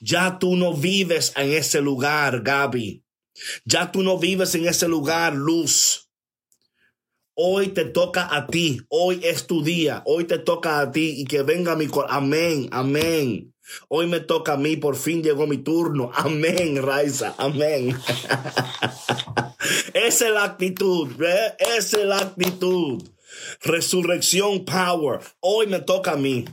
Ya 0.00 0.38
tú 0.38 0.56
no 0.56 0.74
vives 0.74 1.32
en 1.36 1.52
ese 1.52 1.80
lugar, 1.80 2.42
Gaby. 2.42 3.01
Ya 3.64 3.92
tú 3.92 4.02
no 4.02 4.18
vives 4.18 4.54
en 4.54 4.66
ese 4.66 4.88
lugar, 4.88 5.34
Luz. 5.34 6.10
Hoy 7.34 7.68
te 7.68 7.86
toca 7.86 8.28
a 8.30 8.46
ti, 8.46 8.82
hoy 8.88 9.20
es 9.24 9.46
tu 9.46 9.64
día, 9.64 10.02
hoy 10.04 10.24
te 10.24 10.38
toca 10.38 10.80
a 10.80 10.92
ti 10.92 11.14
y 11.16 11.24
que 11.24 11.42
venga 11.42 11.74
mi 11.76 11.86
corazón. 11.86 12.16
Amén, 12.16 12.68
amén. 12.72 13.54
Hoy 13.88 14.06
me 14.06 14.20
toca 14.20 14.52
a 14.52 14.56
mí, 14.56 14.76
por 14.76 14.96
fin 14.96 15.22
llegó 15.22 15.46
mi 15.46 15.58
turno. 15.58 16.10
Amén, 16.14 16.82
Raiza, 16.82 17.34
amén. 17.38 17.96
Esa 19.94 20.26
es 20.26 20.32
la 20.32 20.44
actitud, 20.44 21.08
¿ve? 21.16 21.54
Esa 21.58 22.00
es 22.00 22.04
la 22.06 22.18
actitud. 22.18 23.02
Resurrección 23.62 24.64
Power. 24.64 25.20
Hoy 25.40 25.66
me 25.68 25.80
toca 25.80 26.12
a 26.12 26.16
mí. 26.16 26.44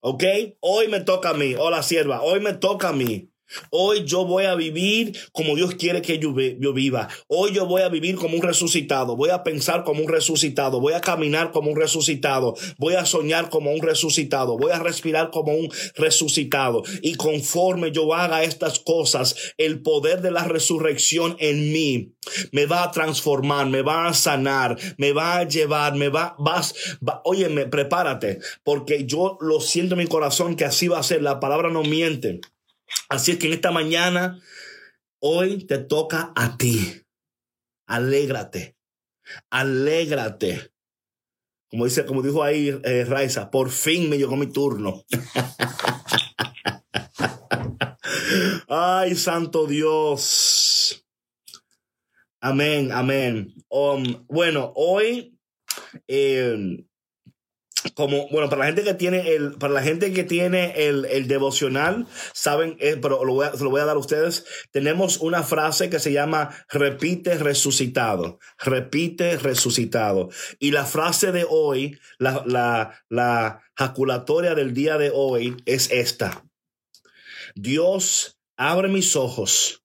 ¿Ok? 0.00 0.24
Hoy 0.60 0.88
me 0.88 1.00
toca 1.00 1.30
a 1.30 1.34
mí. 1.34 1.54
Hola, 1.58 1.82
sierva. 1.82 2.22
Hoy 2.22 2.40
me 2.40 2.52
toca 2.54 2.90
a 2.90 2.92
mí. 2.92 3.30
Hoy 3.70 4.04
yo 4.04 4.24
voy 4.24 4.44
a 4.44 4.54
vivir 4.54 5.16
como 5.32 5.56
Dios 5.56 5.74
quiere 5.74 6.02
que 6.02 6.18
yo, 6.18 6.32
viva. 6.32 7.08
Hoy 7.28 7.52
yo 7.52 7.66
voy 7.66 7.82
a 7.82 7.88
vivir 7.88 8.16
como 8.16 8.36
un 8.36 8.42
resucitado. 8.42 9.16
Voy 9.16 9.30
a 9.30 9.42
pensar 9.42 9.84
como 9.84 10.02
un 10.02 10.08
resucitado. 10.08 10.80
Voy 10.80 10.94
a 10.94 11.00
caminar 11.00 11.50
como 11.50 11.70
un 11.70 11.76
resucitado. 11.76 12.54
Voy 12.78 12.94
a 12.94 13.06
soñar 13.06 13.48
como 13.50 13.72
un 13.72 13.82
resucitado. 13.82 14.56
Voy 14.56 14.72
a 14.72 14.78
respirar 14.78 15.30
como 15.30 15.52
un 15.54 15.68
resucitado. 15.96 16.82
Y 17.02 17.14
conforme 17.14 17.92
yo 17.92 18.12
haga 18.14 18.42
estas 18.42 18.78
cosas, 18.78 19.34
el 19.56 19.82
poder 19.82 20.20
de 20.22 20.30
la 20.30 20.44
resurrección 20.44 21.36
en 21.38 21.72
mí 21.72 22.12
me 22.52 22.66
va 22.66 22.84
a 22.84 22.90
transformar, 22.90 23.66
me 23.66 23.82
va 23.82 24.06
a 24.06 24.14
sanar, 24.14 24.76
me 24.96 25.12
va 25.12 25.38
a 25.38 25.48
llevar, 25.48 25.94
me 25.94 26.08
va, 26.08 26.36
vas, 26.38 26.74
va, 27.06 27.22
óyeme, 27.24 27.66
prepárate, 27.66 28.38
porque 28.64 29.04
yo 29.06 29.38
lo 29.40 29.60
siento 29.60 29.94
en 29.94 30.00
mi 30.00 30.06
corazón 30.06 30.56
que 30.56 30.64
así 30.64 30.88
va 30.88 30.98
a 30.98 31.02
ser. 31.02 31.22
La 31.22 31.40
palabra 31.40 31.70
no 31.70 31.82
miente. 31.82 32.40
Así 33.08 33.32
es 33.32 33.38
que 33.38 33.46
en 33.46 33.54
esta 33.54 33.70
mañana, 33.70 34.40
hoy 35.20 35.66
te 35.66 35.78
toca 35.78 36.32
a 36.34 36.56
ti. 36.56 37.02
Alégrate, 37.86 38.76
alégrate. 39.50 40.72
Como 41.70 41.84
dice, 41.84 42.06
como 42.06 42.22
dijo 42.22 42.42
ahí 42.42 42.80
eh, 42.84 43.04
Raiza, 43.04 43.50
por 43.50 43.70
fin 43.70 44.08
me 44.08 44.16
llegó 44.16 44.36
mi 44.36 44.46
turno. 44.46 45.04
Ay, 48.68 49.14
santo 49.16 49.66
Dios. 49.66 51.04
Amén, 52.40 52.92
amén. 52.92 53.52
Um, 53.68 54.24
bueno, 54.28 54.72
hoy 54.76 55.36
eh, 56.06 56.86
como, 57.94 58.28
bueno, 58.28 58.48
para 58.48 58.60
la 58.60 58.66
gente 58.66 58.84
que 58.84 58.94
tiene 58.94 59.34
el, 59.34 59.52
para 59.52 59.72
la 59.72 59.82
gente 59.82 60.12
que 60.12 60.24
tiene 60.24 60.88
el, 60.88 61.04
el 61.06 61.28
devocional, 61.28 62.06
saben, 62.32 62.76
eh, 62.80 62.98
pero 63.00 63.24
lo 63.24 63.34
voy 63.34 63.46
a, 63.46 63.52
lo 63.52 63.70
voy 63.70 63.80
a 63.80 63.84
dar 63.84 63.96
a 63.96 64.00
ustedes, 64.00 64.44
tenemos 64.70 65.18
una 65.18 65.42
frase 65.42 65.90
que 65.90 65.98
se 65.98 66.12
llama 66.12 66.50
repite 66.68 67.38
resucitado, 67.38 68.38
repite 68.58 69.36
resucitado. 69.36 70.30
Y 70.58 70.72
la 70.72 70.84
frase 70.84 71.32
de 71.32 71.46
hoy, 71.48 71.98
la, 72.18 72.42
la, 72.46 73.04
la 73.08 73.62
jaculatoria 73.76 74.54
del 74.54 74.74
día 74.74 74.98
de 74.98 75.10
hoy 75.14 75.56
es 75.66 75.90
esta. 75.90 76.44
Dios 77.54 78.38
abre 78.56 78.88
mis 78.88 79.16
ojos 79.16 79.84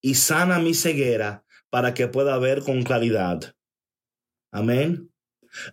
y 0.00 0.14
sana 0.14 0.58
mi 0.58 0.74
ceguera 0.74 1.44
para 1.70 1.94
que 1.94 2.08
pueda 2.08 2.38
ver 2.38 2.62
con 2.62 2.82
claridad. 2.82 3.54
Amén. 4.52 5.13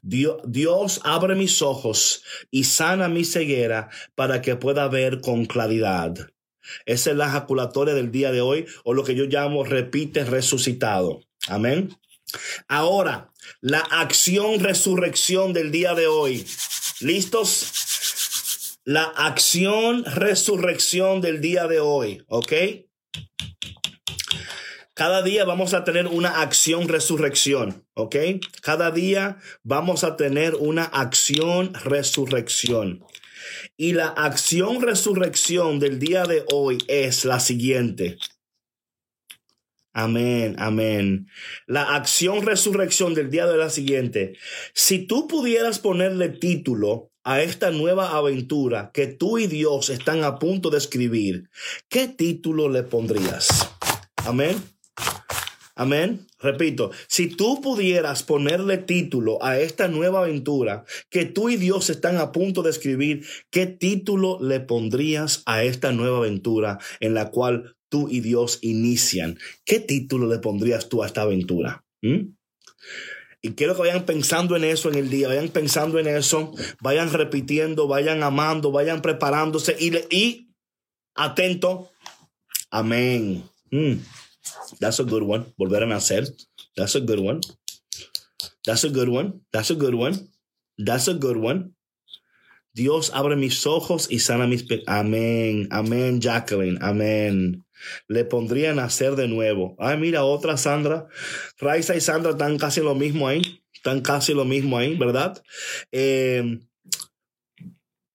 Dios, 0.02 1.02
abre 1.04 1.36
mis 1.36 1.62
ojos 1.62 2.24
y 2.50 2.66
sana 2.66 3.08
mi 3.08 3.26
ceguera 3.26 3.90
para 4.16 4.42
que 4.42 4.56
pueda 4.56 4.88
ver 4.88 5.22
con 5.22 5.46
claridad. 5.46 6.16
Esa 6.86 7.12
es 7.12 7.18
la 7.18 7.28
ejaculatoria 7.28 7.94
del 7.94 8.12
día 8.12 8.32
de 8.32 8.42
hoy 8.42 8.66
o 8.84 8.94
lo 8.94 9.04
que 9.04 9.16
yo 9.16 9.26
llamo 9.26 9.64
repite 9.64 10.24
resucitado. 10.24 11.22
Amén. 11.48 11.98
Ahora, 12.68 13.32
la 13.60 13.80
acción 13.80 14.60
resurrección 14.60 15.54
del 15.54 15.72
día 15.72 15.94
de 15.94 16.08
hoy. 16.08 16.46
¿Listos? 17.02 18.78
La 18.84 19.04
acción 19.04 20.06
resurrección 20.06 21.22
del 21.22 21.42
día 21.42 21.68
de 21.68 21.80
hoy. 21.80 22.24
¿Ok? 22.28 22.54
Cada 25.02 25.24
día 25.24 25.46
vamos 25.46 25.74
a 25.74 25.84
tener 25.84 26.06
una 26.06 26.44
acción 26.44 26.88
resurrección, 26.88 27.88
¿ok? 27.96 28.16
Cada 28.62 28.92
día 28.92 29.40
vamos 29.64 30.04
a 30.04 30.16
tener 30.16 30.54
una 30.54 30.84
acción 30.84 31.74
resurrección. 31.74 33.04
Y 33.76 33.94
la 33.94 34.10
acción 34.10 34.80
resurrección 34.80 35.80
del 35.80 35.98
día 35.98 36.26
de 36.26 36.46
hoy 36.54 36.78
es 36.88 37.26
la 37.26 37.40
siguiente. 37.40 38.20
Amén, 39.92 40.56
amén. 40.60 41.28
La 41.66 41.96
acción 41.96 42.46
resurrección 42.46 43.16
del 43.16 43.32
día 43.32 43.48
de 43.48 43.58
la 43.58 43.72
siguiente. 43.72 44.38
Si 44.76 45.08
tú 45.08 45.28
pudieras 45.28 45.80
ponerle 45.80 46.30
título 46.30 47.12
a 47.24 47.42
esta 47.42 47.72
nueva 47.72 48.16
aventura 48.16 48.92
que 48.94 49.08
tú 49.08 49.40
y 49.40 49.48
Dios 49.48 49.90
están 49.90 50.24
a 50.24 50.38
punto 50.38 50.70
de 50.70 50.78
escribir, 50.78 51.50
¿qué 51.90 52.08
título 52.08 52.70
le 52.70 52.84
pondrías? 52.84 53.68
Amén. 54.28 54.71
Amén. 55.76 56.28
Repito, 56.40 56.92
si 57.08 57.28
tú 57.28 57.62
pudieras 57.62 58.24
ponerle 58.24 58.78
título 58.78 59.44
a 59.44 59.60
esta 59.60 59.88
nueva 59.88 60.20
aventura 60.20 60.86
que 61.10 61.26
tú 61.26 61.50
y 61.50 61.56
Dios 61.56 61.90
están 61.90 62.18
a 62.18 62.32
punto 62.32 62.62
de 62.62 62.70
escribir, 62.70 63.26
¿qué 63.50 63.68
título 63.68 64.38
le 64.42 64.60
pondrías 64.60 65.44
a 65.46 65.64
esta 65.64 65.92
nueva 65.92 66.18
aventura 66.20 66.78
en 67.00 67.14
la 67.14 67.32
cual 67.32 67.76
tú 67.90 68.10
y 68.10 68.20
Dios 68.20 68.60
inician? 68.62 69.40
¿Qué 69.66 69.80
título 69.80 70.28
le 70.28 70.40
pondrías 70.40 70.90
tú 70.90 71.04
a 71.04 71.08
esta 71.08 71.24
aventura? 71.24 71.84
¿Mm? 72.02 72.36
Y 73.42 73.54
quiero 73.54 73.74
que 73.74 73.82
vayan 73.82 74.06
pensando 74.06 74.56
en 74.56 74.66
eso 74.66 74.90
en 74.90 74.96
el 74.96 75.10
día, 75.10 75.30
vayan 75.30 75.50
pensando 75.50 75.98
en 75.98 76.08
eso, 76.08 76.54
vayan 76.80 77.12
repitiendo, 77.12 77.88
vayan 77.88 78.22
amando, 78.22 78.72
vayan 78.72 79.02
preparándose 79.02 79.76
y, 79.80 79.98
y 80.16 80.52
atento. 81.16 81.90
Amén. 82.70 83.44
Mm. 83.72 83.94
That's 84.80 85.00
a 85.00 85.04
good 85.04 85.24
one. 85.24 85.46
Volver 85.60 85.84
a 85.84 85.86
nacer. 85.86 86.28
That's 86.76 86.96
a 86.96 87.02
good 87.02 87.20
one. 87.20 87.42
That's 88.66 88.84
a 88.84 88.90
good 88.90 89.10
one. 89.10 89.42
That's 89.52 89.72
a 89.72 89.76
good 89.76 89.96
one. 89.96 90.30
That's 90.78 91.08
a 91.08 91.14
good 91.14 91.38
one. 91.38 91.76
Dios 92.74 93.12
abre 93.14 93.36
mis 93.36 93.68
ojos 93.68 94.08
y 94.10 94.20
sana 94.20 94.48
mis 94.48 94.64
pe 94.64 94.84
Amén. 94.88 95.68
Amén, 95.72 96.22
Jacqueline. 96.22 96.80
Amén. 96.82 97.66
Le 98.08 98.26
pondría 98.26 98.72
a 98.72 98.76
nacer 98.76 99.16
de 99.16 99.28
nuevo. 99.28 99.76
Ay, 99.80 99.98
mira, 99.98 100.24
otra 100.24 100.58
Sandra. 100.58 101.08
Raiza 101.60 101.96
y 101.96 102.02
Sandra 102.02 102.32
están 102.32 102.58
casi 102.58 102.82
lo 102.82 102.96
mismo 102.96 103.28
ahí. 103.28 103.42
Están 103.74 104.02
casi 104.02 104.34
lo 104.34 104.46
mismo 104.46 104.78
ahí, 104.78 104.96
¿verdad? 104.96 105.44
Eh, 105.92 106.60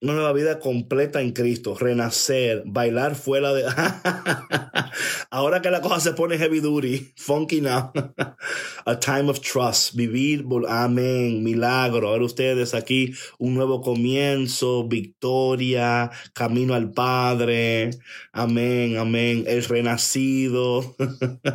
una 0.07 0.15
nueva 0.15 0.33
vida 0.33 0.61
completa 0.61 1.21
en 1.21 1.33
Cristo, 1.33 1.77
renacer, 1.77 2.63
bailar 2.65 3.17
fuera 3.17 3.53
de... 3.53 3.65
Ahora 5.31 5.61
que 5.61 5.69
la 5.69 5.81
cosa 5.81 5.99
se 5.99 6.13
pone 6.13 6.39
heavy 6.39 6.61
duty, 6.61 7.13
funky 7.17 7.61
now. 7.61 7.91
A 8.87 9.01
time 9.01 9.29
of 9.29 9.41
trust, 9.41 9.97
vivir, 9.97 10.45
amén, 10.69 11.43
milagro. 11.43 12.09
Ahora 12.09 12.25
ustedes 12.25 12.73
aquí, 12.73 13.15
un 13.41 13.55
nuevo 13.55 13.81
comienzo, 13.81 14.87
victoria, 14.87 16.13
camino 16.33 16.75
al 16.75 16.93
Padre, 16.93 17.91
amén, 18.33 18.99
amén, 18.99 19.43
el 19.49 19.65
renacido, 19.65 20.95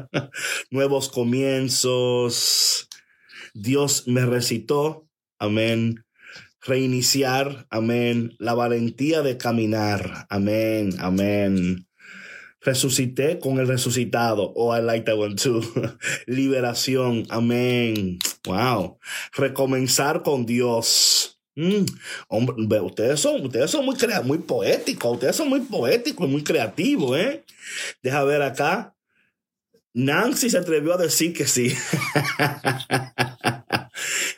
nuevos 0.72 1.08
comienzos. 1.08 2.90
Dios 3.54 4.10
me 4.10 4.26
recitó, 4.26 5.08
amén 5.40 6.04
reiniciar, 6.62 7.68
amén, 7.70 8.36
la 8.40 8.54
valentía 8.54 9.22
de 9.22 9.38
caminar, 9.38 10.28
amén, 10.30 10.96
amén. 11.00 11.88
Resucité 12.64 13.40
con 13.40 13.60
el 13.60 13.68
resucitado. 13.68 14.54
Oh, 14.56 14.76
I 14.76 14.82
like 14.82 15.06
that 15.06 15.18
one 15.18 15.36
too. 15.36 15.62
Liberación, 16.28 17.26
amén. 17.30 18.20
Wow. 18.46 19.00
Recomenzar 19.34 20.22
con 20.22 20.46
Dios. 20.46 21.40
Mm. 21.56 21.86
Hombre, 22.28 22.82
ustedes 22.82 23.20
son, 23.20 23.46
ustedes 23.46 23.72
son 23.72 23.84
muy, 23.84 23.96
muy 24.24 24.38
poéticos, 24.38 25.14
ustedes 25.14 25.36
son 25.36 25.50
muy 25.50 25.62
poéticos 25.62 26.28
y 26.28 26.32
muy 26.32 26.44
creativos, 26.44 27.18
¿eh? 27.18 27.44
Deja 28.04 28.24
ver 28.24 28.44
acá. 28.44 28.96
Nancy 29.94 30.50
se 30.50 30.60
atrevió 30.60 30.94
a 30.94 30.98
decir 30.98 31.34
que 31.34 31.48
sí. 31.48 31.76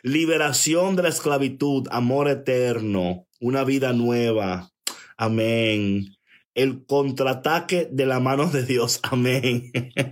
Liberación 0.06 0.98
de 0.98 1.04
la 1.04 1.08
esclavitud, 1.08 1.88
amor 1.89 2.28
eterno, 2.28 3.26
una 3.39 3.63
vida 3.63 3.94
nueva. 3.94 4.70
Amén. 5.16 6.18
El 6.54 6.86
contraataque 6.86 7.88
de 7.89 8.06
la 8.06 8.20
mano 8.20 8.48
de 8.48 8.66
Dios. 8.66 9.00
Amén. 9.04 9.72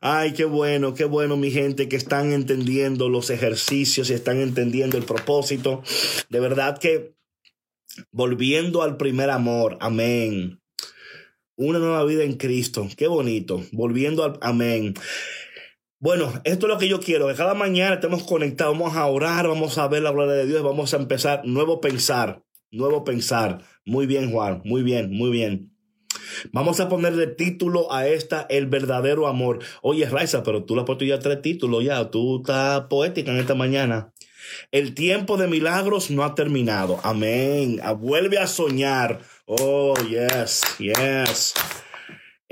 Ay, 0.00 0.32
qué 0.32 0.46
bueno, 0.46 0.94
qué 0.94 1.04
bueno, 1.04 1.36
mi 1.36 1.50
gente, 1.50 1.90
que 1.90 1.96
están 1.96 2.32
entendiendo 2.32 3.10
los 3.10 3.28
ejercicios 3.28 4.08
y 4.08 4.14
están 4.14 4.40
entendiendo 4.40 4.96
el 4.96 5.04
propósito. 5.04 5.82
De 6.30 6.40
verdad 6.40 6.78
que 6.78 7.12
volviendo 8.10 8.80
al 8.80 8.96
primer 8.96 9.28
amor. 9.28 9.76
Amén. 9.82 10.62
Una 11.56 11.78
nueva 11.78 12.06
vida 12.06 12.24
en 12.24 12.38
Cristo. 12.38 12.88
Qué 12.96 13.06
bonito. 13.06 13.62
Volviendo 13.70 14.24
al 14.24 14.38
amén. 14.40 14.94
Bueno, 16.02 16.32
esto 16.42 16.66
es 16.66 16.72
lo 16.72 16.78
que 16.78 16.88
yo 16.88 16.98
quiero, 16.98 17.28
que 17.28 17.34
cada 17.34 17.54
mañana 17.54 17.94
estemos 17.94 18.24
conectados, 18.24 18.76
vamos 18.76 18.96
a 18.96 19.06
orar, 19.06 19.46
vamos 19.46 19.78
a 19.78 19.86
ver 19.86 20.02
la 20.02 20.10
gloria 20.10 20.34
de 20.34 20.46
Dios, 20.46 20.60
vamos 20.64 20.92
a 20.92 20.96
empezar 20.96 21.42
nuevo 21.44 21.80
pensar, 21.80 22.42
nuevo 22.72 23.04
pensar. 23.04 23.60
Muy 23.84 24.06
bien, 24.06 24.32
Juan, 24.32 24.62
muy 24.64 24.82
bien, 24.82 25.12
muy 25.12 25.30
bien. 25.30 25.72
Vamos 26.50 26.80
a 26.80 26.88
ponerle 26.88 27.28
título 27.28 27.92
a 27.92 28.08
esta, 28.08 28.44
El 28.50 28.66
verdadero 28.66 29.28
amor. 29.28 29.60
Oye, 29.80 30.04
Raiza, 30.06 30.42
pero 30.42 30.64
tú 30.64 30.74
le 30.74 30.80
has 30.80 30.86
puesto 30.86 31.04
ya 31.04 31.20
tres 31.20 31.40
títulos 31.40 31.84
ya, 31.84 32.10
tú 32.10 32.38
estás 32.38 32.80
poética 32.90 33.30
en 33.30 33.38
esta 33.38 33.54
mañana. 33.54 34.12
El 34.72 34.94
tiempo 34.94 35.36
de 35.36 35.46
milagros 35.46 36.10
no 36.10 36.24
ha 36.24 36.34
terminado. 36.34 36.98
Amén. 37.04 37.78
Ah, 37.80 37.92
vuelve 37.92 38.38
a 38.38 38.48
soñar. 38.48 39.20
Oh, 39.46 39.94
yes, 40.10 40.62
yes. 40.80 41.54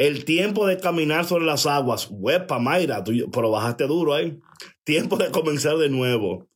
El 0.01 0.25
tiempo 0.25 0.67
de 0.67 0.79
caminar 0.79 1.27
sobre 1.27 1.45
las 1.45 1.67
aguas. 1.67 2.09
Huepa, 2.11 2.59
Mayra, 2.59 3.05
tú, 3.05 3.13
pero 3.31 3.51
bajaste 3.51 3.87
duro 3.87 4.15
ahí. 4.15 4.41
Tiempo 4.83 5.19
de 5.19 5.31
comenzar 5.31 5.77
de 5.77 5.91
nuevo. 5.91 6.49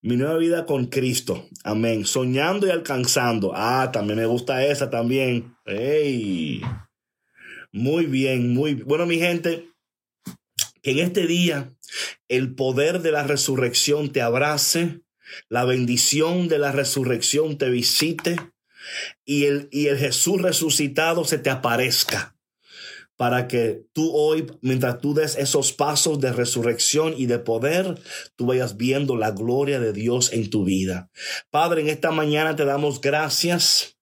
Mi 0.00 0.16
nueva 0.16 0.38
vida 0.38 0.64
con 0.64 0.86
Cristo. 0.86 1.46
Amén. 1.62 2.06
Soñando 2.06 2.66
y 2.66 2.70
alcanzando. 2.70 3.52
Ah, 3.54 3.90
también 3.92 4.18
me 4.18 4.24
gusta 4.24 4.64
esa 4.64 4.88
también. 4.88 5.54
Hey. 5.66 6.62
Muy 7.70 8.06
bien, 8.06 8.54
muy 8.54 8.72
Bueno, 8.72 9.04
mi 9.04 9.18
gente, 9.18 9.68
que 10.80 10.92
en 10.92 11.00
este 11.00 11.26
día 11.26 11.74
el 12.28 12.54
poder 12.54 13.02
de 13.02 13.12
la 13.12 13.24
resurrección 13.24 14.10
te 14.10 14.22
abrace, 14.22 15.02
la 15.50 15.66
bendición 15.66 16.48
de 16.48 16.60
la 16.60 16.72
resurrección 16.72 17.58
te 17.58 17.68
visite 17.68 18.36
y 19.26 19.44
el, 19.44 19.68
y 19.70 19.88
el 19.88 19.98
Jesús 19.98 20.40
resucitado 20.40 21.26
se 21.26 21.36
te 21.36 21.50
aparezca 21.50 22.33
para 23.16 23.46
que 23.46 23.86
tú 23.92 24.10
hoy, 24.12 24.46
mientras 24.60 24.98
tú 24.98 25.14
des 25.14 25.36
esos 25.36 25.72
pasos 25.72 26.20
de 26.20 26.32
resurrección 26.32 27.14
y 27.16 27.26
de 27.26 27.38
poder, 27.38 28.00
tú 28.36 28.46
vayas 28.46 28.76
viendo 28.76 29.16
la 29.16 29.30
gloria 29.30 29.78
de 29.80 29.92
Dios 29.92 30.32
en 30.32 30.50
tu 30.50 30.64
vida. 30.64 31.10
Padre, 31.50 31.82
en 31.82 31.88
esta 31.88 32.10
mañana 32.10 32.56
te 32.56 32.64
damos 32.64 33.00
gracias. 33.00 33.96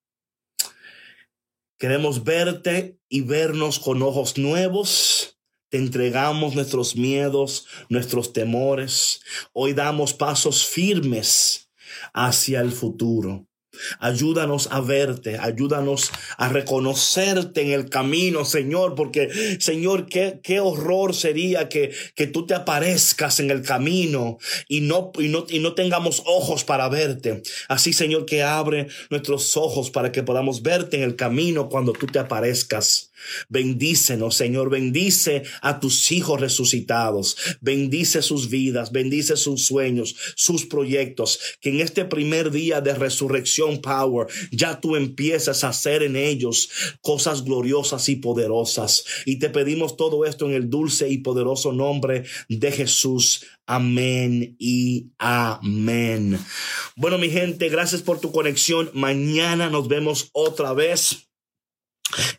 Queremos 1.79 2.25
verte 2.25 2.99
y 3.09 3.23
vernos 3.23 3.79
con 3.79 4.03
ojos 4.03 4.39
nuevos. 4.39 5.39
Te 5.69 5.79
entregamos 5.79 6.55
nuestros 6.55 6.97
miedos, 6.97 7.67
nuestros 7.89 8.33
temores. 8.33 9.21
Hoy 9.53 9.73
damos 9.73 10.15
pasos 10.15 10.65
firmes 10.65 11.71
hacia 12.15 12.61
el 12.61 12.73
futuro. 12.73 13.47
Ayúdanos 14.01 14.69
a 14.71 14.81
verte, 14.81 15.39
ayúdanos 15.39 16.13
a 16.37 16.49
reconocerte 16.49 17.63
en 17.63 17.73
el 17.73 17.89
camino, 17.89 18.45
Señor, 18.45 18.95
porque, 18.95 19.57
Señor, 19.61 20.07
qué, 20.07 20.41
qué 20.43 20.61
horror 20.61 21.15
sería 21.15 21.69
que, 21.69 21.93
que 22.15 22.27
tú 22.27 22.47
te 22.47 22.55
aparezcas 22.55 23.41
en 23.41 23.51
el 23.51 23.63
camino 23.63 24.39
y 24.69 24.81
no, 24.83 25.13
y, 25.19 25.29
no, 25.29 25.47
y 25.49 25.61
no 25.61 25.75
tengamos 25.75 26.23
ojos 26.27 26.65
para 26.65 26.89
verte. 26.89 27.43
Así, 27.69 27.93
Señor, 27.93 28.27
que 28.27 28.43
abre 28.43 28.89
nuestros 29.11 29.57
ojos 29.57 29.91
para 29.91 30.13
que 30.13 30.23
podamos 30.23 30.63
verte 30.63 30.99
en 30.99 31.05
el 31.05 31.17
camino 31.17 31.69
cuando 31.69 31.93
tú 31.93 32.07
te 32.07 32.19
aparezcas. 32.19 33.12
Bendícenos, 33.49 34.37
Señor, 34.37 34.71
bendice 34.71 35.43
a 35.61 35.81
tus 35.81 36.11
hijos 36.13 36.41
resucitados, 36.41 37.37
bendice 37.61 38.23
sus 38.23 38.49
vidas, 38.49 38.93
bendice 38.93 39.37
sus 39.37 39.67
sueños, 39.67 40.15
sus 40.37 40.67
proyectos, 40.67 41.39
que 41.61 41.71
en 41.71 41.81
este 41.81 42.05
primer 42.05 42.51
día 42.51 42.81
de 42.81 42.95
resurrección 42.95 43.81
power 43.81 44.27
ya 44.51 44.81
tú 44.81 44.97
empiezas 44.97 45.65
a 45.65 45.69
hacer 45.69 46.03
en 46.03 46.17
ellos 46.17 46.69
cosas 47.01 47.45
gloriosas 47.45 48.09
y 48.09 48.17
poderosas. 48.17 49.05
Y 49.27 49.39
te 49.39 49.51
pedimos 49.51 49.97
todo 49.97 50.25
esto 50.25 50.47
en 50.47 50.55
el 50.55 50.71
dulce 50.71 51.09
y 51.09 51.19
poderoso 51.19 51.73
nombre 51.73 52.25
de 52.49 52.73
Jesús. 52.73 53.45
Amén 53.67 54.57
y 54.59 55.13
amén. 55.19 56.39
Bueno, 56.97 57.19
mi 57.19 57.31
gente, 57.31 57.69
gracias 57.69 58.03
por 58.03 58.21
tu 58.21 58.33
conexión. 58.33 58.91
Mañana 58.93 59.71
nos 59.71 59.89
vemos 59.89 60.31
otra 60.33 60.73
vez 60.73 61.29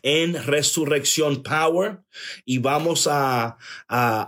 en 0.02 0.34
Resurrección 0.44 1.42
Power 1.42 2.00
y 2.44 2.58
vamos 2.58 3.08
a, 3.10 3.56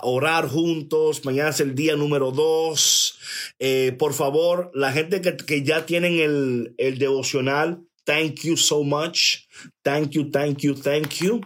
orar 0.03 0.49
juntos. 0.49 1.25
Mañana 1.25 1.51
es 1.51 1.61
el 1.61 1.75
día 1.75 1.97
número 1.97 2.31
dos. 2.31 3.19
Eh, 3.59 3.95
por 3.99 4.15
favor, 4.15 4.71
la 4.75 4.93
gente 4.93 5.21
que, 5.21 5.37
que 5.37 5.63
ya 5.63 5.87
tienen 5.87 6.19
el, 6.19 6.75
el 6.79 6.99
devocional, 6.99 7.83
thank 8.05 8.41
you 8.43 8.57
so 8.57 8.83
much. 8.83 9.47
Thank 9.83 10.11
you, 10.11 10.31
thank 10.31 10.63
you, 10.63 10.75
thank 10.75 11.17
you. 11.21 11.41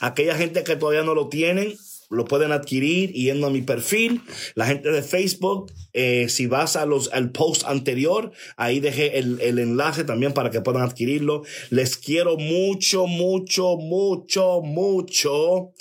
Aquella 0.00 0.34
gente 0.36 0.64
que 0.64 0.76
todavía 0.76 1.02
no 1.02 1.14
lo 1.14 1.28
tienen, 1.28 1.76
lo 2.10 2.24
pueden 2.24 2.52
adquirir 2.52 3.12
yendo 3.12 3.46
a 3.46 3.50
mi 3.50 3.62
perfil. 3.62 4.22
La 4.54 4.66
gente 4.66 4.90
de 4.90 5.02
Facebook, 5.02 5.72
eh, 5.92 6.28
si 6.28 6.46
vas 6.46 6.76
a 6.76 6.86
los, 6.86 7.12
al 7.12 7.32
post 7.32 7.64
anterior, 7.66 8.32
ahí 8.56 8.80
dejé 8.80 9.18
el, 9.18 9.40
el, 9.40 9.58
enlace 9.58 10.04
también 10.04 10.32
para 10.32 10.50
que 10.50 10.60
puedan 10.60 10.82
adquirirlo. 10.82 11.42
Les 11.70 11.96
quiero 11.96 12.36
mucho, 12.38 13.06
mucho, 13.06 13.76
mucho, 13.76 14.60
mucho. 14.62 15.72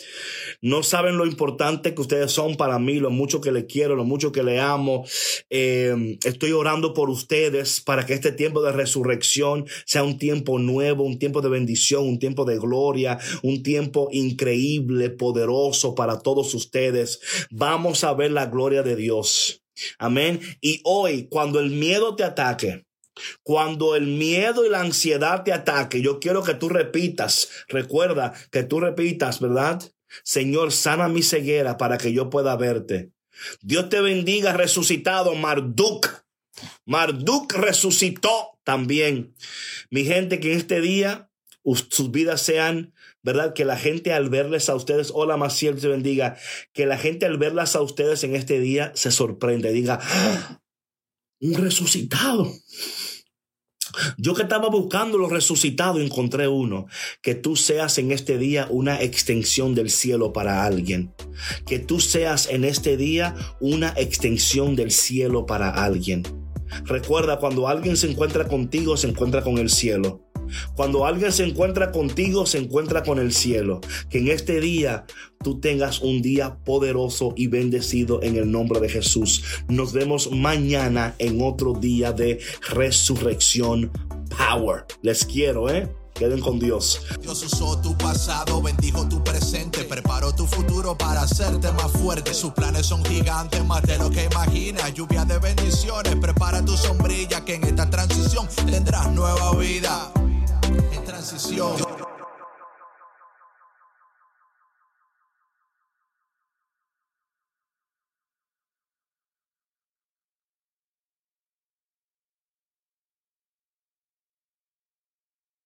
No 0.62 0.84
saben 0.84 1.18
lo 1.18 1.26
importante 1.26 1.94
que 1.94 2.02
ustedes 2.02 2.32
son 2.32 2.58
para 2.58 2.78
mí, 2.78 3.00
lo 3.00 3.10
mucho 3.10 3.40
que 3.40 3.52
les 3.52 3.66
quiero, 3.66 3.96
lo 3.96 4.04
mucho 4.04 4.32
que 4.32 4.44
le 4.44 4.60
amo. 4.60 5.06
Eh, 5.50 6.18
estoy 6.26 6.52
orando 6.52 6.94
por 6.94 7.10
ustedes 7.10 7.80
para 7.80 8.06
que 8.06 8.14
este 8.14 8.34
tiempo 8.34 8.62
de 8.62 8.74
resurrección 8.74 9.66
sea 9.86 10.04
un 10.04 10.18
tiempo 10.18 10.60
nuevo, 10.60 11.04
un 11.04 11.20
tiempo 11.20 11.42
de 11.42 11.50
bendición, 11.50 12.06
un 12.06 12.20
tiempo 12.20 12.44
de 12.44 12.58
gloria, 12.58 13.18
un 13.44 13.64
tiempo 13.64 14.10
increíble, 14.12 15.10
poderoso 15.10 15.96
para 15.96 16.17
todos 16.20 16.54
ustedes. 16.54 17.20
Vamos 17.50 18.04
a 18.04 18.14
ver 18.14 18.32
la 18.32 18.48
gloria 18.48 18.84
de 18.84 18.96
Dios. 18.96 19.64
Amén. 19.98 20.40
Y 20.62 20.82
hoy, 20.84 21.28
cuando 21.30 21.60
el 21.60 21.70
miedo 21.70 22.16
te 22.16 22.24
ataque, 22.24 22.86
cuando 23.44 23.96
el 23.96 24.08
miedo 24.08 24.66
y 24.66 24.70
la 24.70 24.82
ansiedad 24.82 25.44
te 25.44 25.54
ataque, 25.54 26.02
yo 26.02 26.20
quiero 26.20 26.44
que 26.44 26.54
tú 26.54 26.70
repitas, 26.70 27.50
recuerda 27.68 28.34
que 28.52 28.64
tú 28.64 28.80
repitas, 28.80 29.40
¿verdad? 29.40 29.82
Señor, 30.24 30.72
sana 30.72 31.08
mi 31.08 31.22
ceguera 31.22 31.78
para 31.78 31.98
que 31.98 32.14
yo 32.14 32.30
pueda 32.30 32.56
verte. 32.56 33.12
Dios 33.62 33.90
te 33.90 34.02
bendiga, 34.02 34.54
resucitado, 34.54 35.36
Marduk. 35.36 36.26
Marduk 36.86 37.54
resucitó 37.54 38.58
también. 38.64 39.36
Mi 39.90 40.06
gente, 40.06 40.40
que 40.40 40.54
en 40.54 40.58
este 40.58 40.82
día 40.82 41.30
sus 41.90 42.12
vidas 42.12 42.42
sean 42.42 42.94
¿verdad? 43.28 43.54
Que 43.54 43.66
la 43.66 43.76
gente 43.76 44.14
al 44.14 44.30
verles 44.30 44.70
a 44.70 44.76
ustedes, 44.76 45.12
hola 45.14 45.36
Maciel, 45.36 45.82
te 45.82 45.90
bendiga, 45.90 46.38
que 46.72 46.86
la 46.86 46.98
gente 46.98 47.26
al 47.26 47.38
verlas 47.38 47.76
a 47.76 47.82
ustedes 47.82 48.24
en 48.24 48.38
este 48.38 48.62
día 48.62 48.94
se 48.96 49.12
sorprende, 49.12 49.74
diga, 49.74 50.00
¡Ah! 50.02 50.62
un 51.42 51.56
resucitado. 51.56 52.50
Yo 54.18 54.34
que 54.34 54.44
estaba 54.44 54.70
buscando 54.70 55.18
los 55.18 55.30
resucitados, 55.30 56.02
encontré 56.02 56.48
uno. 56.48 56.88
Que 57.22 57.36
tú 57.36 57.58
seas 57.58 57.98
en 57.98 58.14
este 58.14 58.38
día 58.38 58.68
una 58.70 59.02
extensión 59.02 59.76
del 59.76 59.90
cielo 59.90 60.32
para 60.32 60.64
alguien. 60.64 61.14
Que 61.66 61.80
tú 61.80 62.00
seas 62.00 62.48
en 62.50 62.64
este 62.64 62.96
día 62.96 63.36
una 63.60 63.94
extensión 63.98 64.78
del 64.78 64.92
cielo 64.92 65.46
para 65.46 65.70
alguien. 65.84 66.24
Recuerda, 66.86 67.40
cuando 67.40 67.68
alguien 67.68 67.98
se 67.98 68.10
encuentra 68.10 68.48
contigo, 68.48 68.96
se 68.96 69.08
encuentra 69.10 69.42
con 69.42 69.58
el 69.58 69.70
cielo. 69.70 70.27
Cuando 70.76 71.06
alguien 71.06 71.32
se 71.32 71.46
encuentra 71.46 71.92
contigo, 71.92 72.46
se 72.46 72.58
encuentra 72.58 73.04
con 73.04 73.20
el 73.20 73.34
cielo. 73.34 73.82
Que 74.10 74.20
en 74.20 74.30
este 74.30 74.60
día 74.60 75.06
tú 75.44 75.60
tengas 75.60 76.02
un 76.02 76.22
día 76.22 76.58
poderoso 76.64 77.34
y 77.36 77.48
bendecido 77.48 78.22
en 78.24 78.36
el 78.36 78.52
nombre 78.52 78.80
de 78.80 78.90
Jesús. 78.90 79.44
Nos 79.68 79.94
vemos 79.94 80.32
mañana 80.32 81.16
en 81.20 81.42
otro 81.42 81.74
día 81.74 82.12
de 82.12 82.40
resurrección 82.70 83.92
power. 84.38 84.86
Les 85.02 85.26
quiero, 85.26 85.70
¿eh? 85.70 85.90
Queden 86.14 86.40
con 86.40 86.58
Dios. 86.58 87.02
Dios 87.22 87.44
usó 87.44 87.80
tu 87.80 87.96
pasado, 87.96 88.60
bendijo 88.60 89.08
tu 89.08 89.24
presente, 89.24 89.84
preparó 89.84 90.34
tu 90.34 90.48
futuro 90.48 90.98
para 90.98 91.22
hacerte 91.22 91.72
más 91.74 91.92
fuerte. 91.92 92.34
Sus 92.34 92.54
planes 92.54 92.88
son 92.88 93.06
gigantes, 93.06 93.64
más 93.64 93.84
de 93.84 94.00
lo 94.00 94.10
que 94.10 94.26
imaginas. 94.26 94.92
Lluvia 94.96 95.26
de 95.26 95.38
bendiciones, 95.38 96.16
prepara 96.16 96.66
tu 96.66 96.76
sombrilla 96.76 97.46
que 97.46 97.56
en 97.56 97.66
esta 97.66 97.88
transición 97.88 98.48
tendrás 98.66 99.12
nueva 99.12 99.56
vida 99.58 100.12
en 100.92 101.04
transición. 101.04 101.87